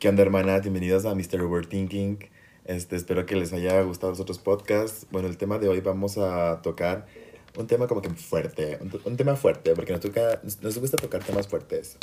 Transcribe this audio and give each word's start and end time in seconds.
¿Qué 0.00 0.08
onda, 0.08 0.22
hermanas? 0.22 0.62
Bienvenidos 0.62 1.04
a 1.04 1.14
Mr. 1.14 1.42
Overthinking. 1.42 2.20
Este, 2.64 2.96
espero 2.96 3.26
que 3.26 3.36
les 3.36 3.52
haya 3.52 3.82
gustado 3.82 4.12
los 4.12 4.20
otros 4.20 4.38
podcasts. 4.38 5.06
Bueno, 5.10 5.28
el 5.28 5.36
tema 5.36 5.58
de 5.58 5.68
hoy 5.68 5.82
vamos 5.82 6.16
a 6.16 6.62
tocar 6.62 7.04
un 7.58 7.66
tema 7.66 7.86
como 7.86 8.00
que 8.00 8.08
fuerte, 8.08 8.78
un, 8.80 8.98
un 9.04 9.18
tema 9.18 9.36
fuerte, 9.36 9.74
porque 9.74 9.92
nos, 9.92 10.00
toca, 10.00 10.40
nos 10.62 10.78
gusta 10.78 10.96
tocar 10.96 11.22
temas 11.22 11.48
fuertes. 11.48 11.98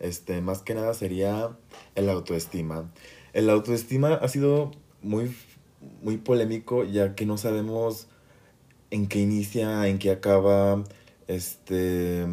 Este, 0.00 0.40
más 0.40 0.62
que 0.62 0.72
nada 0.72 0.94
sería 0.94 1.54
el 1.94 2.08
autoestima. 2.08 2.90
El 3.34 3.50
autoestima 3.50 4.14
ha 4.14 4.28
sido 4.28 4.70
muy, 5.02 5.36
muy 6.00 6.16
polémico 6.16 6.84
ya 6.84 7.14
que 7.14 7.26
no 7.26 7.36
sabemos 7.36 8.06
en 8.90 9.08
qué 9.08 9.18
inicia, 9.18 9.86
en 9.88 9.98
qué 9.98 10.10
acaba, 10.10 10.84
este, 11.28 12.24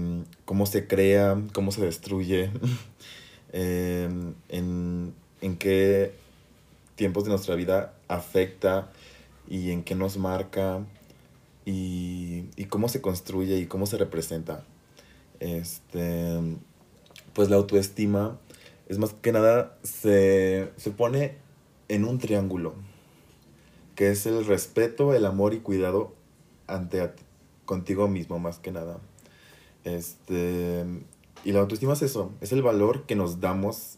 cómo 0.46 0.66
se 0.66 0.88
crea, 0.88 1.42
cómo 1.52 1.74
se 1.74 1.82
destruye. 1.82 2.52
Em, 3.56 4.34
en, 4.50 5.14
en 5.42 5.58
qué 5.58 6.12
tiempos 6.96 7.24
de 7.24 7.30
nuestra 7.30 7.54
vida 7.54 7.94
afecta 8.08 8.92
y 9.48 9.70
en 9.70 9.84
qué 9.84 9.94
nos 9.94 10.18
marca 10.18 10.84
y, 11.64 12.46
y 12.56 12.66
cómo 12.66 12.90
se 12.90 13.00
construye 13.00 13.58
y 13.58 13.68
cómo 13.68 13.86
se 13.86 13.98
representa. 13.98 14.64
Este, 15.40 16.40
pues 17.34 17.52
la 17.52 17.58
autoestima 17.58 18.40
es 18.90 18.98
más 18.98 19.14
que 19.14 19.32
nada 19.32 19.78
se, 19.84 20.72
se 20.78 20.90
pone 20.90 21.36
en 21.90 22.06
un 22.06 22.18
triángulo, 22.18 22.74
que 23.96 24.10
es 24.10 24.26
el 24.26 24.46
respeto, 24.46 25.14
el 25.14 25.28
amor 25.28 25.54
y 25.54 25.60
cuidado 25.60 26.14
ante 26.66 27.12
contigo 27.66 28.08
mismo 28.08 28.40
más 28.40 28.58
que 28.58 28.72
nada. 28.72 28.98
Este, 29.84 30.86
y 31.44 31.52
la 31.52 31.60
autoestima 31.60 31.94
es 31.94 32.02
eso, 32.02 32.32
es 32.42 32.52
el 32.52 32.62
valor 32.62 33.06
que 33.06 33.16
nos 33.16 33.40
damos 33.40 33.98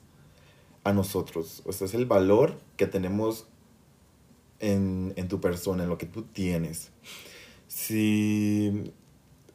a 0.83 0.93
nosotros. 0.93 1.61
O 1.65 1.71
sea, 1.71 1.85
es 1.85 1.93
el 1.93 2.05
valor 2.05 2.55
que 2.77 2.87
tenemos 2.87 3.47
en, 4.59 5.13
tu 5.27 5.41
persona, 5.41 5.83
en 5.83 5.89
lo 5.89 5.97
que 5.97 6.05
tú 6.05 6.23
tienes. 6.23 6.91
Si, 7.67 8.93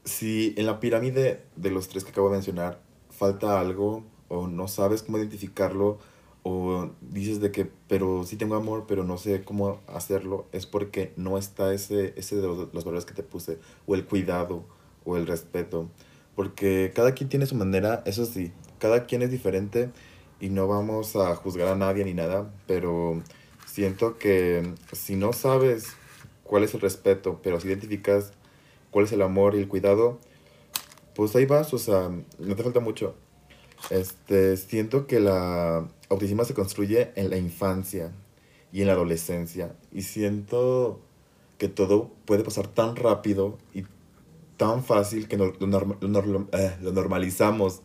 si 0.04 0.54
en 0.56 0.66
la 0.66 0.78
pirámide 0.80 1.44
de 1.56 1.70
los 1.70 1.88
tres 1.88 2.04
que 2.04 2.10
acabo 2.10 2.28
de 2.28 2.34
mencionar 2.34 2.80
falta 3.10 3.60
algo 3.60 4.04
o 4.28 4.46
no 4.46 4.68
sabes 4.68 5.02
cómo 5.02 5.18
identificarlo 5.18 5.98
o 6.42 6.90
dices 7.00 7.40
de 7.40 7.50
que, 7.50 7.70
pero 7.86 8.24
sí 8.24 8.36
tengo 8.36 8.54
amor, 8.54 8.84
pero 8.88 9.04
no 9.04 9.18
sé 9.18 9.44
cómo 9.44 9.80
hacerlo, 9.86 10.46
es 10.52 10.66
porque 10.66 11.12
no 11.16 11.38
está 11.38 11.74
ese, 11.74 12.14
ese 12.16 12.36
de 12.36 12.46
los, 12.46 12.72
los 12.72 12.84
valores 12.84 13.04
que 13.04 13.12
te 13.12 13.22
puse, 13.22 13.58
o 13.86 13.94
el 13.94 14.06
cuidado, 14.06 14.64
o 15.04 15.16
el 15.16 15.26
respeto 15.26 15.90
porque 16.40 16.90
cada 16.94 17.12
quien 17.12 17.28
tiene 17.28 17.44
su 17.44 17.54
manera, 17.54 18.02
eso 18.06 18.24
sí, 18.24 18.50
cada 18.78 19.04
quien 19.04 19.20
es 19.20 19.30
diferente 19.30 19.90
y 20.40 20.48
no 20.48 20.66
vamos 20.68 21.14
a 21.14 21.36
juzgar 21.36 21.68
a 21.68 21.74
nadie 21.74 22.02
ni 22.02 22.14
nada, 22.14 22.50
pero 22.66 23.22
siento 23.66 24.16
que 24.16 24.72
si 24.90 25.16
no 25.16 25.34
sabes 25.34 25.88
cuál 26.42 26.64
es 26.64 26.72
el 26.72 26.80
respeto, 26.80 27.40
pero 27.42 27.60
si 27.60 27.68
identificas 27.68 28.32
cuál 28.90 29.04
es 29.04 29.12
el 29.12 29.20
amor 29.20 29.54
y 29.54 29.58
el 29.58 29.68
cuidado, 29.68 30.18
pues 31.14 31.36
ahí 31.36 31.44
vas, 31.44 31.74
o 31.74 31.78
sea, 31.78 32.08
no 32.38 32.56
te 32.56 32.62
falta 32.62 32.80
mucho. 32.80 33.14
Este, 33.90 34.56
siento 34.56 35.06
que 35.06 35.20
la 35.20 35.86
autoestima 36.08 36.46
se 36.46 36.54
construye 36.54 37.10
en 37.16 37.28
la 37.28 37.36
infancia 37.36 38.12
y 38.72 38.80
en 38.80 38.86
la 38.86 38.94
adolescencia 38.94 39.74
y 39.92 40.00
siento 40.00 41.02
que 41.58 41.68
todo 41.68 42.10
puede 42.24 42.44
pasar 42.44 42.66
tan 42.66 42.96
rápido 42.96 43.58
y 43.74 43.84
tan 44.60 44.84
fácil 44.84 45.26
que 45.26 45.38
lo, 45.38 45.54
lo, 45.58 46.48
eh, 46.52 46.76
lo, 46.82 46.92
normalizamos. 46.92 47.80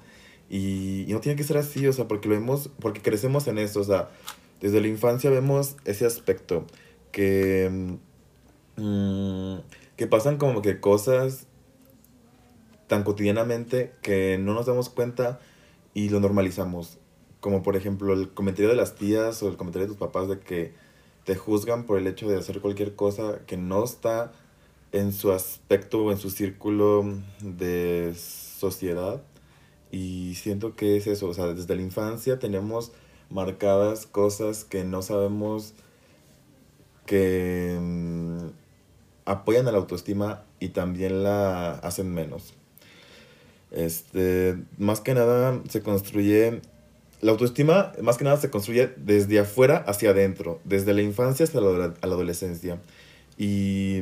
Y, 0.49 1.05
y, 1.07 1.13
no 1.13 1.21
tiene 1.21 1.37
que 1.37 1.45
ser 1.45 1.55
así, 1.55 1.87
o 1.87 1.93
sea, 1.93 2.05
porque 2.05 2.27
lo 2.27 2.35
vemos, 2.35 2.69
porque 2.81 3.01
crecemos 3.01 3.47
en 3.47 3.59
eso, 3.59 3.79
o 3.79 3.83
sea, 3.85 4.09
desde 4.59 4.81
la 4.81 4.89
infancia 4.89 5.29
vemos 5.29 5.77
ese 5.85 6.05
aspecto, 6.05 6.65
que, 7.13 7.95
mm, 8.75 9.55
que 9.95 10.07
pasan 10.07 10.37
como 10.37 10.61
que 10.61 10.81
cosas 10.81 11.47
tan 12.87 13.03
cotidianamente 13.05 13.93
que 14.01 14.37
no 14.37 14.53
nos 14.53 14.65
damos 14.65 14.89
cuenta 14.89 15.39
y 15.93 16.09
lo 16.09 16.19
normalizamos. 16.19 16.97
Como 17.39 17.63
por 17.63 17.77
ejemplo 17.77 18.13
el 18.13 18.33
comentario 18.33 18.67
de 18.69 18.75
las 18.75 18.95
tías 18.95 19.41
o 19.43 19.47
el 19.47 19.55
comentario 19.55 19.87
de 19.87 19.93
tus 19.93 19.99
papás 19.99 20.27
de 20.27 20.39
que 20.39 20.73
te 21.23 21.35
juzgan 21.37 21.85
por 21.85 21.97
el 21.97 22.07
hecho 22.07 22.27
de 22.27 22.37
hacer 22.37 22.59
cualquier 22.59 22.95
cosa 22.95 23.39
que 23.47 23.55
no 23.55 23.81
está 23.85 24.33
en 24.91 25.13
su 25.13 25.31
aspecto 25.31 26.05
o 26.05 26.11
en 26.11 26.17
su 26.17 26.29
círculo 26.29 27.05
de 27.41 28.13
sociedad. 28.15 29.21
Y 29.91 30.35
siento 30.35 30.75
que 30.75 30.97
es 30.97 31.07
eso, 31.07 31.27
o 31.27 31.33
sea, 31.33 31.47
desde 31.47 31.75
la 31.75 31.81
infancia 31.81 32.39
tenemos 32.39 32.91
marcadas 33.29 34.05
cosas 34.05 34.63
que 34.63 34.83
no 34.83 35.01
sabemos 35.01 35.73
que 37.05 37.77
mm, 37.79 38.47
apoyan 39.25 39.67
a 39.67 39.71
la 39.71 39.77
autoestima 39.77 40.43
y 40.59 40.69
también 40.69 41.23
la 41.23 41.73
hacen 41.73 42.13
menos. 42.13 42.53
Este, 43.71 44.57
más 44.77 45.01
que 45.01 45.13
nada 45.13 45.61
se 45.69 45.81
construye, 45.81 46.61
la 47.21 47.31
autoestima 47.31 47.93
más 48.01 48.17
que 48.17 48.23
nada 48.23 48.37
se 48.37 48.49
construye 48.49 48.91
desde 48.97 49.39
afuera 49.39 49.77
hacia 49.87 50.11
adentro, 50.11 50.59
desde 50.63 50.93
la 50.93 51.01
infancia 51.01 51.43
hasta 51.43 51.61
la, 51.61 51.87
la 51.87 51.93
adolescencia. 52.01 52.79
Y 53.37 54.01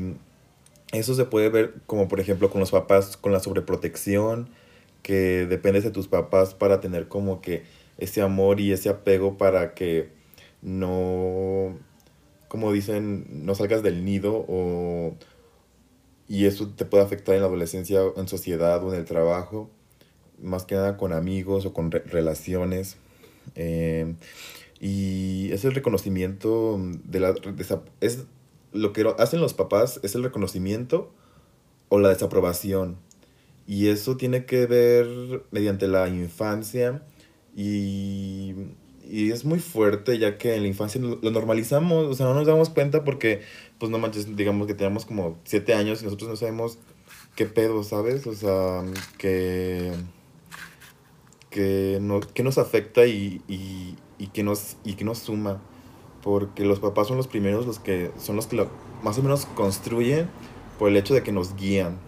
eso 0.94 1.16
se 1.16 1.26
puede 1.26 1.50
ver 1.50 1.74
como 1.88 2.08
por 2.08 2.20
ejemplo 2.20 2.50
con 2.50 2.60
los 2.60 2.72
papás, 2.72 3.18
con 3.18 3.32
la 3.32 3.40
sobreprotección, 3.40 4.50
que 5.02 5.46
dependes 5.48 5.84
de 5.84 5.92
tus 5.92 6.08
papás 6.08 6.54
para 6.54 6.80
tener 6.80 7.08
como 7.08 7.42
que 7.42 7.64
ese 7.98 8.22
amor 8.22 8.60
y 8.60 8.72
ese 8.72 8.90
apego 8.90 9.38
para 9.38 9.74
que 9.74 10.10
no, 10.62 11.78
como 12.48 12.72
dicen, 12.72 13.46
no 13.46 13.56
salgas 13.56 13.84
del 13.84 14.06
nido 14.06 14.46
o, 14.48 15.16
y 16.28 16.46
eso 16.46 16.70
te 16.70 16.86
puede 16.86 17.04
afectar 17.04 17.36
en 17.36 17.42
la 17.42 17.48
adolescencia, 17.48 18.02
en 18.16 18.28
sociedad 18.28 18.84
o 18.84 18.94
en 18.94 19.00
el 19.00 19.06
trabajo, 19.06 19.70
más 20.42 20.64
que 20.66 20.76
nada 20.76 20.98
con 20.98 21.14
amigos 21.14 21.66
o 21.66 21.74
con 21.74 21.92
relaciones. 21.92 22.98
Eh, 23.56 24.16
y 24.80 25.52
es 25.52 25.66
el 25.66 25.74
reconocimiento 25.74 26.80
de 27.06 27.20
la... 27.20 27.34
es 28.02 28.26
lo 28.74 28.94
que 28.94 29.06
hacen 29.18 29.40
los 29.40 29.54
papás 29.54 30.00
es 30.04 30.16
el 30.16 30.24
reconocimiento 30.24 31.12
o 31.90 32.00
la 32.00 32.10
desaprobación. 32.10 32.98
Y 33.66 33.88
eso 33.88 34.18
tiene 34.18 34.46
que 34.46 34.66
ver 34.66 35.44
mediante 35.52 35.88
la 35.88 36.10
infancia 36.10 37.04
y, 37.56 38.54
y 39.10 39.32
es 39.32 39.46
muy 39.46 39.60
fuerte 39.60 40.18
ya 40.18 40.38
que 40.38 40.56
en 40.56 40.64
la 40.64 40.68
infancia 40.68 41.00
lo 41.00 41.32
normalizamos, 41.32 42.08
o 42.08 42.14
sea, 42.14 42.26
no 42.26 42.34
nos 42.34 42.48
damos 42.48 42.70
cuenta 42.70 43.04
porque, 43.04 43.42
pues 43.78 43.92
no 43.92 44.00
manches, 44.00 44.36
digamos 44.36 44.68
que 44.68 44.74
tenemos 44.74 45.06
como 45.06 45.38
siete 45.44 45.74
años 45.74 46.02
y 46.02 46.06
nosotros 46.06 46.30
no 46.30 46.36
sabemos 46.36 46.80
qué 47.36 47.46
pedo, 47.46 47.84
¿sabes? 47.84 48.28
O 48.28 48.34
sea, 48.34 48.84
que, 49.18 49.92
que, 51.50 52.00
no, 52.02 52.20
que 52.20 52.44
nos 52.44 52.58
afecta 52.58 53.06
y, 53.06 53.42
y, 53.48 53.96
y, 54.18 54.28
que 54.28 54.44
nos, 54.44 54.78
y 54.84 54.96
que 54.96 55.06
nos 55.06 55.20
suma 55.20 55.62
porque 56.24 56.64
los 56.64 56.80
papás 56.80 57.08
son 57.08 57.18
los 57.18 57.28
primeros 57.28 57.68
los 57.68 57.80
que 57.80 58.12
son 58.18 58.38
los 58.38 58.48
que 58.48 58.56
lo, 58.56 58.70
más 59.04 59.18
o 59.20 59.24
menos 59.24 59.46
construyen 59.46 60.30
por 60.80 60.90
el 60.90 60.98
hecho 60.98 61.14
de 61.14 61.22
que 61.22 61.32
nos 61.32 61.56
guían. 61.56 62.00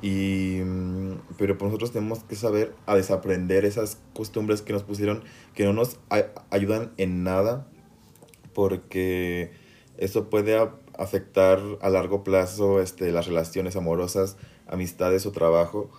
Y, 0.00 0.60
mm, 0.64 1.18
pero 1.38 1.58
pues 1.58 1.68
nosotros 1.68 1.92
tenemos 1.92 2.24
que 2.24 2.36
saber 2.36 2.74
a 2.86 2.94
desaprender 2.94 3.64
esas 3.64 3.98
costumbres 4.14 4.62
que 4.62 4.72
nos 4.72 4.82
pusieron, 4.82 5.22
que 5.54 5.64
no 5.64 5.72
nos 5.72 5.98
ayudan 6.50 6.92
en 6.96 7.24
nada, 7.24 7.68
porque 8.52 9.52
eso 9.98 10.30
puede 10.30 10.56
afectar 10.98 11.60
a 11.80 11.90
largo 11.90 12.24
plazo 12.24 12.80
este, 12.80 13.12
las 13.12 13.26
relaciones 13.26 13.76
amorosas, 13.76 14.36
amistades 14.66 15.26
o 15.26 15.32
trabajo. 15.32 15.90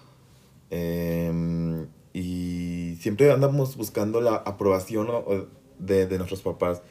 Em, 0.69 1.87
y 2.13 2.97
siempre 2.99 3.31
andamos 3.31 3.75
buscando 3.77 4.21
la 4.21 4.35
aprobación 4.35 5.07
de, 5.79 6.07
de 6.07 6.17
nuestros 6.17 6.41
papás. 6.41 6.81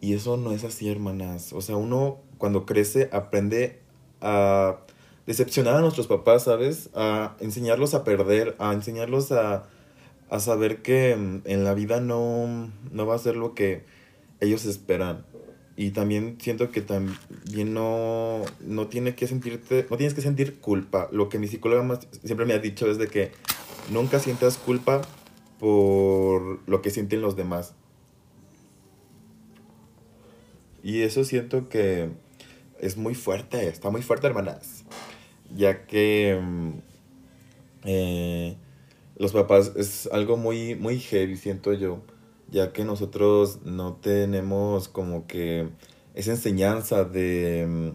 Y 0.00 0.14
eso 0.14 0.36
no 0.36 0.52
es 0.52 0.64
así, 0.64 0.88
hermanas. 0.90 1.52
O 1.52 1.60
sea, 1.60 1.76
uno 1.76 2.18
cuando 2.38 2.66
crece 2.66 3.08
aprende 3.12 3.80
a 4.20 4.78
decepcionar 5.26 5.76
a 5.76 5.80
nuestros 5.80 6.06
papás, 6.06 6.44
¿sabes? 6.44 6.90
A 6.94 7.36
enseñarlos 7.40 7.94
a 7.94 8.04
perder, 8.04 8.56
a 8.58 8.72
enseñarlos 8.72 9.32
a, 9.32 9.66
a 10.30 10.40
saber 10.40 10.82
que 10.82 11.16
mm, 11.16 11.42
en 11.44 11.64
la 11.64 11.74
vida 11.74 12.00
no, 12.00 12.70
no 12.90 13.06
va 13.06 13.14
a 13.14 13.18
ser 13.18 13.36
lo 13.36 13.54
que 13.54 13.84
ellos 14.40 14.64
esperan. 14.64 15.24
Y 15.76 15.90
también 15.90 16.38
siento 16.40 16.72
que 16.72 16.80
también 16.80 17.72
no, 17.72 18.42
no, 18.60 18.88
tiene 18.88 19.14
que 19.14 19.28
sentirte, 19.28 19.86
no 19.88 19.96
tienes 19.96 20.14
que 20.14 20.22
sentir 20.22 20.58
culpa. 20.58 21.08
Lo 21.12 21.28
que 21.28 21.38
mi 21.38 21.46
psicóloga 21.46 21.84
más, 21.84 22.00
siempre 22.24 22.46
me 22.46 22.54
ha 22.54 22.58
dicho 22.58 22.90
es 22.90 22.98
de 22.98 23.06
que 23.06 23.30
nunca 23.92 24.18
sientas 24.18 24.58
culpa 24.58 25.02
por 25.60 26.58
lo 26.68 26.82
que 26.82 26.90
sienten 26.90 27.20
los 27.20 27.36
demás. 27.36 27.74
Y 30.88 31.02
eso 31.02 31.22
siento 31.22 31.68
que 31.68 32.08
es 32.80 32.96
muy 32.96 33.14
fuerte, 33.14 33.68
está 33.68 33.90
muy 33.90 34.00
fuerte, 34.00 34.26
hermanas. 34.26 34.84
Ya 35.54 35.84
que 35.86 36.40
mm, 36.42 36.70
eh, 37.84 38.56
los 39.18 39.32
papás 39.32 39.72
es 39.76 40.08
algo 40.10 40.38
muy, 40.38 40.76
muy 40.76 40.98
heavy, 40.98 41.36
siento 41.36 41.74
yo. 41.74 42.00
ya 42.50 42.72
que 42.72 42.86
nosotros 42.86 43.58
no 43.66 43.96
tenemos 43.96 44.88
como 44.88 45.26
que 45.26 45.68
esa 46.14 46.30
enseñanza 46.30 47.04
de 47.04 47.66
mm, 47.68 47.90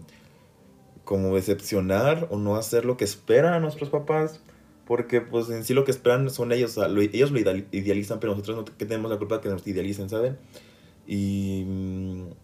como 1.02 1.34
decepcionar 1.34 2.28
o 2.30 2.38
no 2.38 2.54
hacer 2.54 2.84
lo 2.84 2.96
que 2.96 3.02
esperan 3.02 3.54
a 3.54 3.58
nuestros 3.58 3.90
papás, 3.90 4.40
porque 4.86 5.20
pues 5.20 5.50
en 5.50 5.64
sí 5.64 5.74
lo 5.74 5.84
que 5.84 5.90
esperan 5.90 6.30
son 6.30 6.52
ellos, 6.52 6.78
ellos 6.78 7.32
lo 7.32 7.40
idealizan, 7.40 8.20
pero 8.20 8.34
nosotros 8.34 8.56
no 8.58 8.64
tenemos 8.64 9.10
la 9.10 9.18
culpa 9.18 9.38
de 9.38 9.40
que 9.40 9.48
nos 9.48 9.66
idealicen, 9.66 10.08
¿saben? 10.08 10.38
Y, 11.08 11.64
mm, 11.66 12.43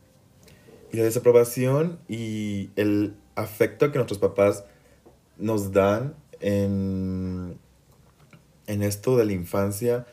y 0.93 0.97
la 0.97 1.05
desaprobación 1.05 1.99
y 2.09 2.71
el 2.77 3.15
afecto 3.35 3.91
que 3.91 3.99
nuestros 3.99 4.19
papás 4.19 4.65
nos 5.39 5.73
dan 5.73 6.15
en, 6.41 7.59
en 8.67 8.83
esto 8.83 9.17
de 9.17 9.25
la 9.25 9.33
infancia 9.33 10.07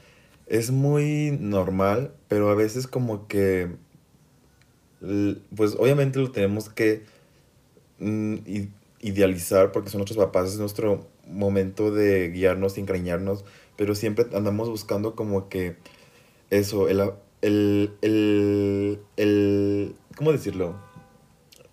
es 0.48 0.72
muy 0.72 1.38
normal, 1.40 2.14
pero 2.28 2.50
a 2.50 2.56
veces 2.56 2.88
como 2.88 3.28
que, 3.28 3.70
pues 5.56 5.76
obviamente 5.78 6.20
lo 6.20 6.32
tenemos 6.32 6.70
que 6.70 7.04
mm, 8.00 8.36
idealizar 9.02 9.72
porque 9.72 9.90
son 9.90 10.00
nuestros 10.00 10.18
papás, 10.18 10.54
es 10.54 10.60
nuestro 10.60 11.08
momento 11.28 11.92
de 11.92 12.30
guiarnos 12.30 12.78
encariñarnos, 12.78 13.44
pero 13.76 13.94
siempre 13.94 14.26
andamos 14.34 14.70
buscando 14.70 15.16
como 15.16 15.50
que 15.50 15.76
eso, 16.50 16.88
el, 16.88 17.12
el, 17.42 17.94
el, 18.02 19.00
el 19.18 19.96
¿cómo 20.16 20.32
decirlo? 20.32 20.76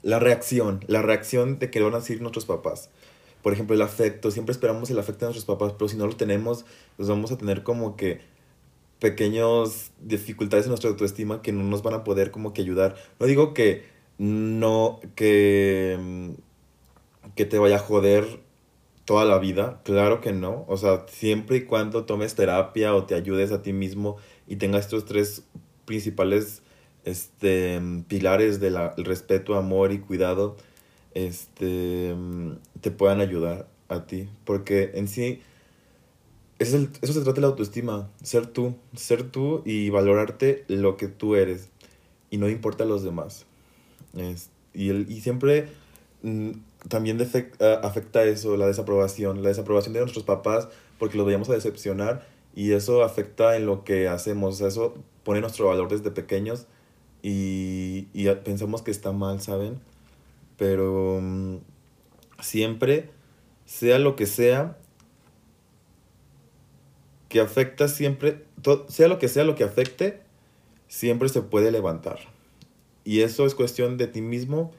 La 0.02 0.19
reacción, 0.19 0.84
la 0.87 1.02
reacción 1.02 1.58
de 1.58 1.70
que 1.70 1.81
van 1.81 1.94
a 1.94 2.00
decir 2.00 2.20
nuestros 2.20 2.44
papás. 2.44 2.90
Por 3.43 3.52
ejemplo, 3.52 3.75
el 3.75 3.82
afecto, 3.82 4.31
siempre 4.31 4.52
esperamos 4.52 4.90
el 4.90 4.99
afecto 4.99 5.26
de 5.26 5.32
nuestros 5.32 5.44
papás, 5.44 5.75
pero 5.78 5.88
si 5.88 5.96
no 5.96 6.06
lo 6.06 6.16
tenemos, 6.16 6.64
pues 6.96 7.08
vamos 7.08 7.31
a 7.32 7.38
tener 7.38 7.62
como 7.62 7.96
que 7.96 8.20
pequeños 8.99 9.93
dificultades 10.00 10.66
en 10.66 10.70
nuestra 10.70 10.90
autoestima 10.90 11.43
que 11.43 11.52
no 11.52 11.62
nos 11.62 11.82
van 11.82 11.94
a 11.94 12.05
poder 12.05 12.31
como 12.31 12.52
que 12.52 12.62
ayudar. 12.62 12.96
No 13.20 13.26
digo 13.26 13.52
que 13.52 13.84
no, 14.19 15.00
que, 15.14 16.34
que 17.34 17.44
te 17.44 17.58
vaya 17.58 17.76
a 17.76 17.81
joder 17.81 18.40
toda 19.05 19.25
la 19.25 19.38
vida, 19.38 19.81
claro 19.84 20.20
que 20.20 20.32
no. 20.32 20.64
O 20.69 20.76
sea, 20.76 21.05
siempre 21.08 21.58
y 21.58 21.64
cuando 21.64 22.05
tomes 22.05 22.34
terapia 22.34 22.94
o 22.94 23.05
te 23.05 23.14
ayudes 23.14 23.52
a 23.52 23.62
ti 23.62 23.72
mismo 23.72 24.17
y 24.46 24.56
tengas 24.56 24.85
estos 24.85 25.05
tres 25.05 25.44
principales 25.85 26.62
este, 27.05 27.81
pilares 28.08 28.61
del 28.61 28.76
respeto, 28.96 29.55
amor 29.55 29.93
y 29.93 29.99
cuidado, 29.99 30.56
este, 31.14 32.14
te 32.81 32.91
puedan 32.91 33.20
ayudar 33.20 33.69
a 33.88 34.06
ti. 34.06 34.29
Porque 34.44 34.93
en 34.94 35.08
sí 35.08 35.41
eso, 36.58 36.88
eso 37.02 37.12
se 37.12 37.20
trata 37.20 37.35
de 37.37 37.41
la 37.43 37.49
autoestima, 37.49 38.08
ser 38.23 38.46
tú, 38.46 38.76
ser 38.94 39.25
tú 39.25 39.62
y 39.64 39.91
valorarte 39.91 40.64
lo 40.69 40.96
que 40.96 41.08
tú 41.08 41.35
eres 41.35 41.69
y 42.31 42.38
no 42.38 42.49
importa 42.49 42.85
a 42.85 42.87
los 42.87 43.02
demás. 43.02 43.46
Es, 44.17 44.50
y, 44.73 44.88
el, 44.91 45.11
y 45.11 45.20
siempre 45.20 45.69
mm, 46.23 46.50
también 46.88 47.20
afecta 47.20 48.25
eso, 48.25 48.56
la 48.56 48.67
desaprobación, 48.67 49.43
la 49.43 49.49
desaprobación 49.49 49.94
de 49.94 50.00
nuestros 50.00 50.25
papás 50.25 50.69
porque 50.99 51.17
los 51.17 51.26
vayamos 51.26 51.49
a 51.50 51.55
decepcionar 51.55 52.26
y 52.55 52.73
eso 52.73 53.03
afecta 53.03 53.56
en 53.56 53.67
lo 53.67 53.85
que 53.85 54.09
hacemos, 54.09 54.61
eso 54.61 54.95
pone 55.25 55.41
nuestro 55.41 55.67
valor 55.67 55.89
desde 55.89 56.11
pequeños 56.11 56.67
y, 57.23 58.09
y 58.12 58.29
pensamos 58.45 58.83
que 58.83 58.91
está 58.91 59.12
mal, 59.12 59.41
¿saben? 59.41 59.81
Pero 60.56 61.19
mm, 61.21 61.56
siempre, 62.41 63.11
sea 63.65 63.99
lo 63.99 64.17
que 64.17 64.27
sea, 64.27 64.77
que 67.29 67.41
afecta 67.41 67.89
siempre, 67.89 68.45
sea 68.89 69.09
lo 69.09 69.19
que 69.19 69.29
sea 69.29 69.45
lo 69.45 69.56
que 69.56 69.65
afecte, 69.65 70.21
siempre 70.87 71.29
se 71.29 71.43
puede 71.43 71.73
levantar. 71.73 72.21
Y 73.05 73.21
eso 73.21 73.45
es 73.45 73.55
cuestión 73.55 73.99
de 73.99 74.06
ti 74.06 74.23
mismo 74.23 74.71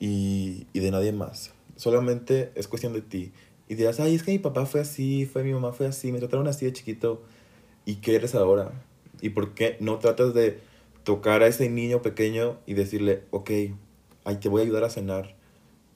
y, 0.00 0.66
de 0.74 0.90
nadie 0.90 1.12
más. 1.12 1.52
Solamente 1.76 2.50
es 2.54 2.68
cuestión 2.68 2.92
de 2.92 3.00
ti. 3.00 3.32
Y 3.70 3.76
dirás, 3.76 4.00
ay, 4.00 4.16
es 4.16 4.24
que 4.24 4.32
mi 4.32 4.40
papá 4.40 4.66
fue 4.66 4.80
así, 4.80 5.26
fue 5.26 5.44
mi 5.44 5.52
mamá 5.52 5.72
fue 5.72 5.86
así, 5.86 6.10
me 6.10 6.18
trataron 6.18 6.48
así 6.48 6.66
de 6.66 6.72
chiquito. 6.72 7.22
¿Y 7.86 7.96
qué 7.96 8.16
eres 8.16 8.34
ahora? 8.34 8.72
¿Y 9.20 9.28
por 9.28 9.54
qué 9.54 9.76
no 9.78 10.00
tratas 10.00 10.34
de 10.34 10.58
tocar 11.04 11.44
a 11.44 11.46
ese 11.46 11.70
niño 11.70 12.02
pequeño 12.02 12.58
y 12.66 12.74
decirle, 12.74 13.22
ok, 13.30 13.50
ay, 14.24 14.36
te 14.40 14.48
voy 14.48 14.62
a 14.62 14.64
ayudar 14.64 14.82
a 14.82 14.90
cenar? 14.90 15.36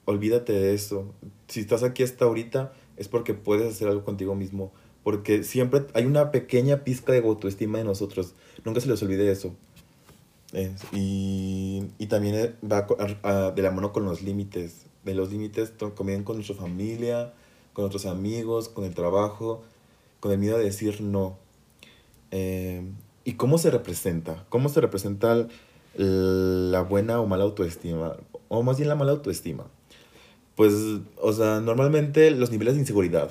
Olvídate 0.05 0.53
de 0.53 0.73
eso. 0.73 1.13
Si 1.49 1.59
estás 1.59 1.83
aquí 1.83 2.01
hasta 2.01 2.23
ahorita 2.23 2.71
es 2.95 3.09
porque 3.09 3.33
puedes 3.33 3.73
hacer 3.73 3.89
algo 3.89 4.05
contigo 4.05 4.35
mismo 4.35 4.71
porque 5.05 5.43
siempre 5.43 5.85
hay 5.93 6.05
una 6.05 6.31
pequeña 6.31 6.83
pizca 6.83 7.11
de 7.11 7.19
autoestima 7.19 7.77
de 7.77 7.83
nosotros. 7.83 8.33
Nunca 8.63 8.79
se 8.79 8.87
les 8.87 9.03
olvide 9.03 9.31
eso. 9.31 9.53
y, 10.91 11.83
y, 11.99 12.07
también 12.07 12.35
eh, 12.35 12.55
va 12.63 13.51
de 13.51 13.61
la 13.61 13.69
mano 13.69 13.93
con 13.93 14.03
los 14.05 14.23
límites. 14.23 14.87
De 15.03 15.13
los 15.13 15.29
límites 15.29 15.73
también 15.77 16.23
con 16.23 16.37
nuestra 16.37 16.55
familia, 16.55 17.33
con 17.75 17.83
nuestros 17.83 18.05
amigos, 18.05 18.69
con 18.69 18.85
el 18.85 18.95
trabajo, 18.95 19.61
con 20.21 20.31
el 20.31 20.39
miedo 20.39 20.57
de 20.57 20.63
decir 20.63 21.01
no. 21.01 21.37
Eh, 22.31 22.81
¿Y 23.25 23.33
cómo 23.33 23.57
se 23.57 23.69
representa? 23.69 24.45
¿Cómo 24.49 24.69
se 24.69 24.81
representa 24.81 25.47
la 25.97 26.81
buena 26.81 27.19
o 27.19 27.27
mala 27.27 27.43
autoestima? 27.43 28.15
O 28.47 28.63
más 28.63 28.77
bien 28.77 28.87
la 28.87 28.95
mala 28.95 29.11
autoestima. 29.11 29.65
Pues, 30.55 30.73
o 31.21 31.33
sea, 31.33 31.59
normalmente 31.59 32.31
los 32.31 32.49
niveles 32.49 32.75
de 32.75 32.79
inseguridad 32.79 33.29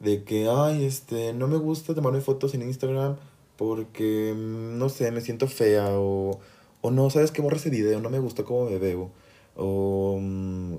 de 0.00 0.24
que, 0.24 0.48
ay, 0.48 0.84
este, 0.84 1.32
no 1.32 1.46
me 1.46 1.56
gusta 1.56 1.94
tomarme 1.94 2.20
fotos 2.20 2.54
en 2.54 2.62
Instagram 2.62 3.16
porque, 3.56 4.34
mm, 4.36 4.76
no 4.76 4.88
sé, 4.88 5.10
me 5.12 5.20
siento 5.20 5.46
fea 5.46 5.90
o, 5.92 6.40
o 6.80 6.90
no, 6.90 7.10
¿sabes 7.10 7.30
qué? 7.30 7.42
Borra 7.42 7.56
ese 7.56 7.70
video, 7.70 8.00
no 8.00 8.10
me 8.10 8.18
gusta 8.18 8.42
cómo 8.44 8.68
me 8.68 8.78
veo. 8.78 9.10
O, 9.56 10.18
mm, 10.20 10.76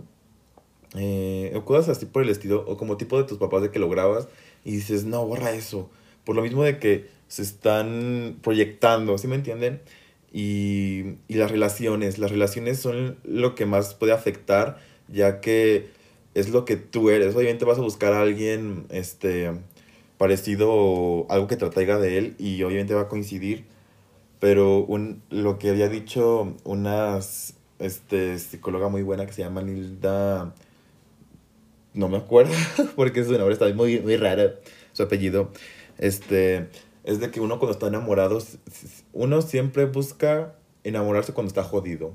eh, 0.95 1.51
o 1.55 1.65
cosas 1.65 1.97
así 1.97 2.05
por 2.05 2.23
el 2.23 2.29
estilo, 2.29 2.63
o 2.67 2.77
como 2.77 2.97
tipo 2.97 3.17
de 3.17 3.23
tus 3.23 3.37
papás 3.37 3.61
de 3.61 3.71
que 3.71 3.79
lo 3.79 3.89
grabas 3.89 4.27
y 4.65 4.71
dices, 4.71 5.05
no, 5.05 5.25
borra 5.25 5.51
eso. 5.51 5.89
Por 6.23 6.35
lo 6.35 6.41
mismo 6.41 6.63
de 6.63 6.79
que 6.79 7.07
se 7.27 7.41
están 7.41 8.37
proyectando, 8.41 9.17
¿sí 9.17 9.27
me 9.27 9.35
entienden? 9.35 9.81
Y, 10.31 11.15
y 11.27 11.35
las 11.35 11.51
relaciones, 11.51 12.19
las 12.19 12.31
relaciones 12.31 12.79
son 12.79 13.17
lo 13.23 13.55
que 13.55 13.65
más 13.65 13.95
puede 13.95 14.13
afectar, 14.13 14.79
ya 15.07 15.41
que 15.41 15.89
es 16.33 16.49
lo 16.49 16.65
que 16.65 16.75
tú 16.77 17.09
eres. 17.09 17.35
Obviamente 17.35 17.65
vas 17.65 17.77
a 17.77 17.81
buscar 17.81 18.13
a 18.13 18.21
alguien 18.21 18.85
este, 18.89 19.51
parecido 20.17 20.71
o 20.71 21.27
algo 21.29 21.47
que 21.47 21.55
te 21.57 21.65
atraiga 21.65 21.99
de 21.99 22.17
él 22.17 22.35
y 22.37 22.61
obviamente 22.63 22.93
va 22.93 23.01
a 23.01 23.07
coincidir. 23.07 23.65
Pero 24.39 24.79
un, 24.79 25.21
lo 25.29 25.59
que 25.59 25.69
había 25.69 25.89
dicho 25.89 26.53
una 26.63 27.19
este, 27.79 28.39
psicóloga 28.39 28.89
muy 28.89 29.03
buena 29.03 29.25
que 29.25 29.33
se 29.33 29.41
llama 29.43 29.61
Nilda, 29.61 30.53
no 31.93 32.09
me 32.09 32.17
acuerdo 32.17 32.53
porque 32.95 33.23
su 33.23 33.31
nombre 33.31 33.53
está 33.53 33.67
muy, 33.73 33.99
muy 33.99 34.17
raro, 34.17 34.53
su 34.93 35.03
apellido, 35.03 35.51
este, 35.97 36.67
es 37.03 37.19
de 37.19 37.31
que 37.31 37.39
uno 37.39 37.59
cuando 37.59 37.73
está 37.73 37.87
enamorado, 37.87 38.41
uno 39.13 39.41
siempre 39.41 39.85
busca 39.85 40.55
enamorarse 40.83 41.33
cuando 41.33 41.49
está 41.49 41.63
jodido. 41.63 42.13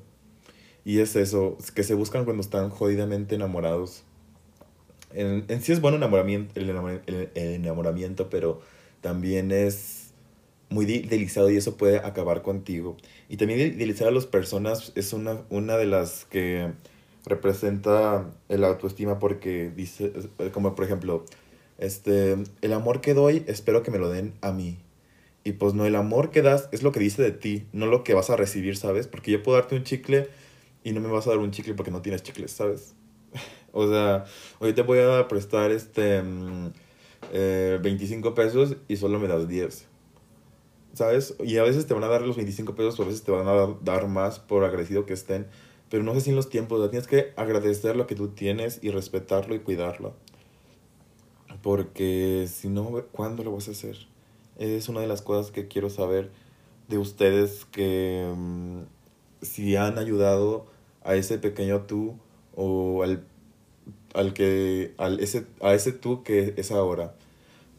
Y 0.85 0.99
es 0.99 1.17
eso, 1.17 1.57
que 1.75 1.83
se 1.83 1.95
buscan 1.95 2.25
cuando 2.25 2.43
están 2.43 2.69
jodidamente 2.69 3.35
enamorados. 3.35 4.03
En, 5.13 5.45
en 5.49 5.63
sí 5.63 5.73
es 5.73 5.81
bueno 5.81 5.97
enamoramiento, 5.97 6.61
el, 6.61 6.71
enamoramiento, 7.35 8.29
pero 8.29 8.61
también 9.01 9.51
es 9.51 10.13
muy 10.69 10.85
delicado 10.85 11.51
y 11.51 11.57
eso 11.57 11.77
puede 11.77 11.99
acabar 11.99 12.43
contigo. 12.43 12.97
Y 13.29 13.37
también 13.37 13.61
idealizar 13.61 14.09
a 14.09 14.11
las 14.11 14.27
personas 14.27 14.93
es 14.95 15.13
una, 15.13 15.43
una 15.49 15.77
de 15.77 15.87
las 15.87 16.27
que 16.27 16.73
representa 17.27 18.31
el 18.49 18.65
autoestima 18.65 19.19
porque 19.19 19.71
dice, 19.75 20.13
como 20.53 20.75
por 20.75 20.85
ejemplo, 20.85 21.25
este, 21.79 22.37
el 22.61 22.73
amor 22.73 23.01
que 23.01 23.15
doy 23.15 23.45
espero 23.47 23.83
que 23.83 23.91
me 23.91 23.99
lo 23.99 24.11
den 24.11 24.35
a 24.41 24.53
mí. 24.53 24.79
Y 25.43 25.53
pues 25.53 25.75
no, 25.75 25.85
el 25.85 25.95
amor 25.95 26.31
que 26.31 26.41
das 26.43 26.69
es 26.73 26.83
lo 26.83 26.93
que 26.93 27.01
dice 27.01 27.23
de 27.23 27.33
ti, 27.33 27.67
no 27.73 27.87
lo 27.87 28.03
que 28.03 28.15
vas 28.15 28.31
a 28.31 28.37
recibir, 28.37 28.77
¿sabes? 28.77 29.07
Porque 29.07 29.31
yo 29.31 29.43
puedo 29.43 29.59
darte 29.59 29.77
un 29.77 29.85
chicle 29.85 30.29
y 30.83 30.93
no 30.93 31.01
me 31.01 31.09
vas 31.09 31.27
a 31.27 31.31
dar 31.31 31.39
un 31.39 31.51
chicle 31.51 31.75
porque 31.75 31.91
no 31.91 32.01
tienes 32.03 32.23
chicles, 32.23 32.53
¿sabes? 32.53 32.95
O 33.77 33.89
sea, 33.91 34.25
hoy 34.61 34.73
te 34.73 34.83
voy 34.83 35.01
a 35.01 35.27
prestar 35.27 35.73
este 35.73 36.23
25 36.23 36.23
mm, 37.33 38.33
eh, 38.33 38.35
pesos 38.37 38.77
y 38.87 38.97
solo 38.97 39.19
me 39.19 39.27
das 39.27 39.49
10. 39.49 39.89
¿Sabes? 40.93 41.35
Y 41.43 41.57
a 41.57 41.65
veces 41.65 41.85
te 41.85 41.93
van 41.93 42.05
a 42.05 42.07
dar 42.07 42.23
los 42.23 42.37
25 42.37 42.77
pesos 42.77 43.01
o 43.01 43.03
a 43.03 43.07
veces 43.07 43.25
te 43.25 43.33
van 43.33 43.49
a 43.49 43.75
dar 43.83 44.07
más 44.07 44.39
por 44.39 44.63
agradecido 44.63 45.07
que 45.07 45.13
estén. 45.13 45.49
Pero 45.95 46.03
no 46.03 46.13
sé 46.15 46.23
si 46.23 46.31
en 46.31 46.35
los 46.35 46.49
tiempos, 46.49 46.91
tienes 46.91 47.07
que 47.07 47.33
agradecer 47.37 47.95
lo 47.95 48.09
que 48.09 48.17
tú 48.17 48.27
tienes 48.27 48.81
y 48.83 48.91
respetarlo 48.91 49.55
y 49.55 49.61
cuidarlo. 49.61 50.13
Porque 51.63 52.49
si 52.53 52.69
no, 52.69 52.91
¿cuándo 53.13 53.45
lo 53.45 53.53
vas 53.53 53.69
a 53.69 53.71
hacer? 53.71 53.97
Es 54.59 54.89
una 54.89 54.99
de 55.03 55.07
las 55.07 55.23
cosas 55.23 55.53
que 55.53 55.69
quiero 55.69 55.91
saber 55.91 56.33
de 56.89 56.99
ustedes 56.99 57.65
que 57.67 58.29
mm, 58.37 58.81
si 59.43 59.77
han 59.77 59.97
ayudado 59.97 60.67
a 61.05 61.15
ese 61.15 61.39
pequeño 61.39 61.83
tú 61.83 62.17
o 62.57 63.05
al 63.05 63.25
al 64.15 64.35
que, 64.35 64.95
al 64.99 65.21
ese, 65.21 65.47
a 65.61 65.75
ese 65.75 65.93
tú 65.93 66.25
que 66.25 66.55
es 66.57 66.73
ahora. 66.73 67.15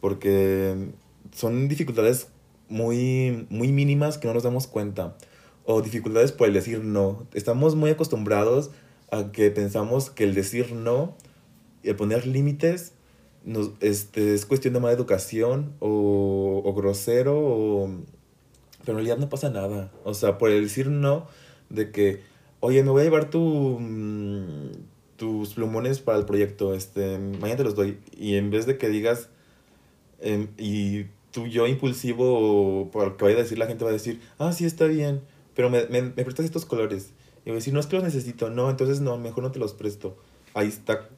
Porque 0.00 0.88
son 1.34 1.68
dificultades 1.68 2.28
muy, 2.70 3.46
muy 3.50 3.72
mínimas 3.72 4.16
que 4.16 4.26
no 4.26 4.32
nos 4.32 4.42
damos 4.42 4.66
cuenta. 4.66 5.18
O 5.66 5.82
dificultades 5.82 6.32
por 6.32 6.48
el 6.48 6.54
decir 6.54 6.82
no. 6.82 7.26
Estamos 7.34 7.74
muy 7.74 7.90
acostumbrados 7.90 8.70
a 9.10 9.32
que 9.32 9.50
pensamos 9.50 10.10
que 10.10 10.24
el 10.24 10.34
decir 10.34 10.72
no, 10.72 11.16
el 11.82 11.96
poner 11.96 12.26
límites, 12.26 12.92
nos, 13.44 13.72
este, 13.80 14.34
es 14.34 14.46
cuestión 14.46 14.74
de 14.74 14.80
mala 14.80 14.94
educación 14.94 15.74
o, 15.80 16.62
o 16.64 16.74
grosero, 16.74 17.38
o, 17.38 17.90
pero 18.80 18.98
en 18.98 19.04
realidad 19.04 19.18
no 19.18 19.28
pasa 19.28 19.50
nada. 19.50 19.92
O 20.04 20.14
sea, 20.14 20.38
por 20.38 20.50
el 20.50 20.64
decir 20.64 20.88
no, 20.88 21.26
de 21.70 21.90
que, 21.90 22.22
oye, 22.60 22.82
me 22.82 22.90
voy 22.90 23.02
a 23.02 23.04
llevar 23.04 23.30
tu, 23.30 23.78
mm, 23.80 24.70
tus 25.16 25.54
plumones 25.54 26.00
para 26.00 26.18
el 26.18 26.24
proyecto, 26.24 26.74
este, 26.74 27.18
mañana 27.18 27.56
te 27.58 27.64
los 27.64 27.74
doy. 27.74 27.98
Y 28.16 28.36
en 28.36 28.50
vez 28.50 28.66
de 28.66 28.78
que 28.78 28.88
digas, 28.88 29.28
em, 30.20 30.48
y 30.58 31.04
tú, 31.32 31.46
yo 31.46 31.66
impulsivo, 31.66 32.90
por 32.92 33.06
lo 33.06 33.16
que 33.16 33.24
vaya 33.24 33.38
a 33.38 33.42
decir, 33.42 33.58
la 33.58 33.66
gente 33.66 33.84
va 33.84 33.90
a 33.90 33.92
decir, 33.92 34.20
ah, 34.38 34.52
sí, 34.52 34.64
está 34.64 34.86
bien, 34.86 35.20
pero 35.56 35.68
me, 35.68 35.86
me, 35.86 36.02
me 36.02 36.24
prestas 36.24 36.44
estos 36.44 36.64
colores. 36.64 37.10
Y 37.44 37.50
voy 37.50 37.52
a 37.52 37.54
decir, 37.56 37.74
no 37.74 37.80
es 37.80 37.86
que 37.86 37.96
los 37.96 38.04
necesito, 38.04 38.50
no, 38.50 38.70
entonces 38.70 39.00
no, 39.00 39.18
mejor 39.18 39.42
no 39.42 39.50
te 39.50 39.58
los 39.58 39.74
presto. 39.74 40.16
Ahí 40.54 40.68
está 40.68 41.08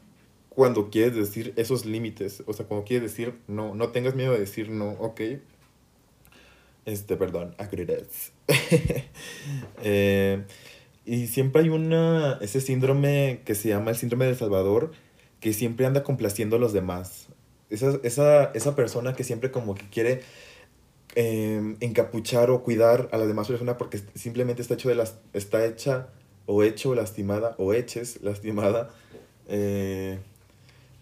cuando 0.59 0.91
quieres 0.91 1.15
decir 1.15 1.53
esos 1.55 1.87
límites, 1.87 2.43
o 2.45 2.53
sea, 2.53 2.67
cuando 2.67 2.85
quieres 2.85 3.13
decir 3.13 3.39
no, 3.47 3.77
no 3.77 3.91
tengas 3.91 4.17
miedo 4.17 4.33
de 4.33 4.41
decir 4.41 4.71
no, 4.71 4.89
ok. 4.91 5.21
Este, 6.85 7.17
perdón, 7.17 7.55
agredes. 7.59 8.33
eh, 9.85 10.43
y 11.05 11.29
siempre 11.29 11.63
hay 11.63 11.69
una, 11.69 12.39
ese 12.41 12.61
síndrome 12.61 13.43
que 13.45 13.55
se 13.55 13.69
llama 13.69 13.93
el 13.93 13.97
síndrome 13.97 14.25
del 14.25 14.35
Salvador, 14.35 14.91
que 15.39 15.53
siempre 15.53 15.87
anda 15.87 16.03
complaciendo 16.03 16.57
a 16.57 16.59
los 16.59 16.73
demás. 16.73 17.29
Esa, 17.71 18.01
esa, 18.03 18.47
esa 18.47 18.75
persona 18.75 19.13
que 19.13 19.23
siempre 19.23 19.53
como 19.53 19.77
que 19.77 19.89
quiere 19.89 20.23
eh, 21.21 21.75
encapuchar 21.81 22.49
o 22.49 22.63
cuidar 22.63 23.09
a 23.11 23.19
la 23.19 23.27
demás 23.27 23.49
persona 23.49 23.77
porque 23.77 24.01
simplemente 24.15 24.63
está, 24.63 24.75
hecho 24.75 24.89
de 24.89 24.95
las, 24.95 25.19
está 25.33 25.67
hecha 25.67 26.11
o 26.47 26.63
hecho 26.63 26.95
lastimada 26.95 27.57
o 27.59 27.75
eches 27.75 28.23
lastimada. 28.23 28.91
Eh, 29.49 30.21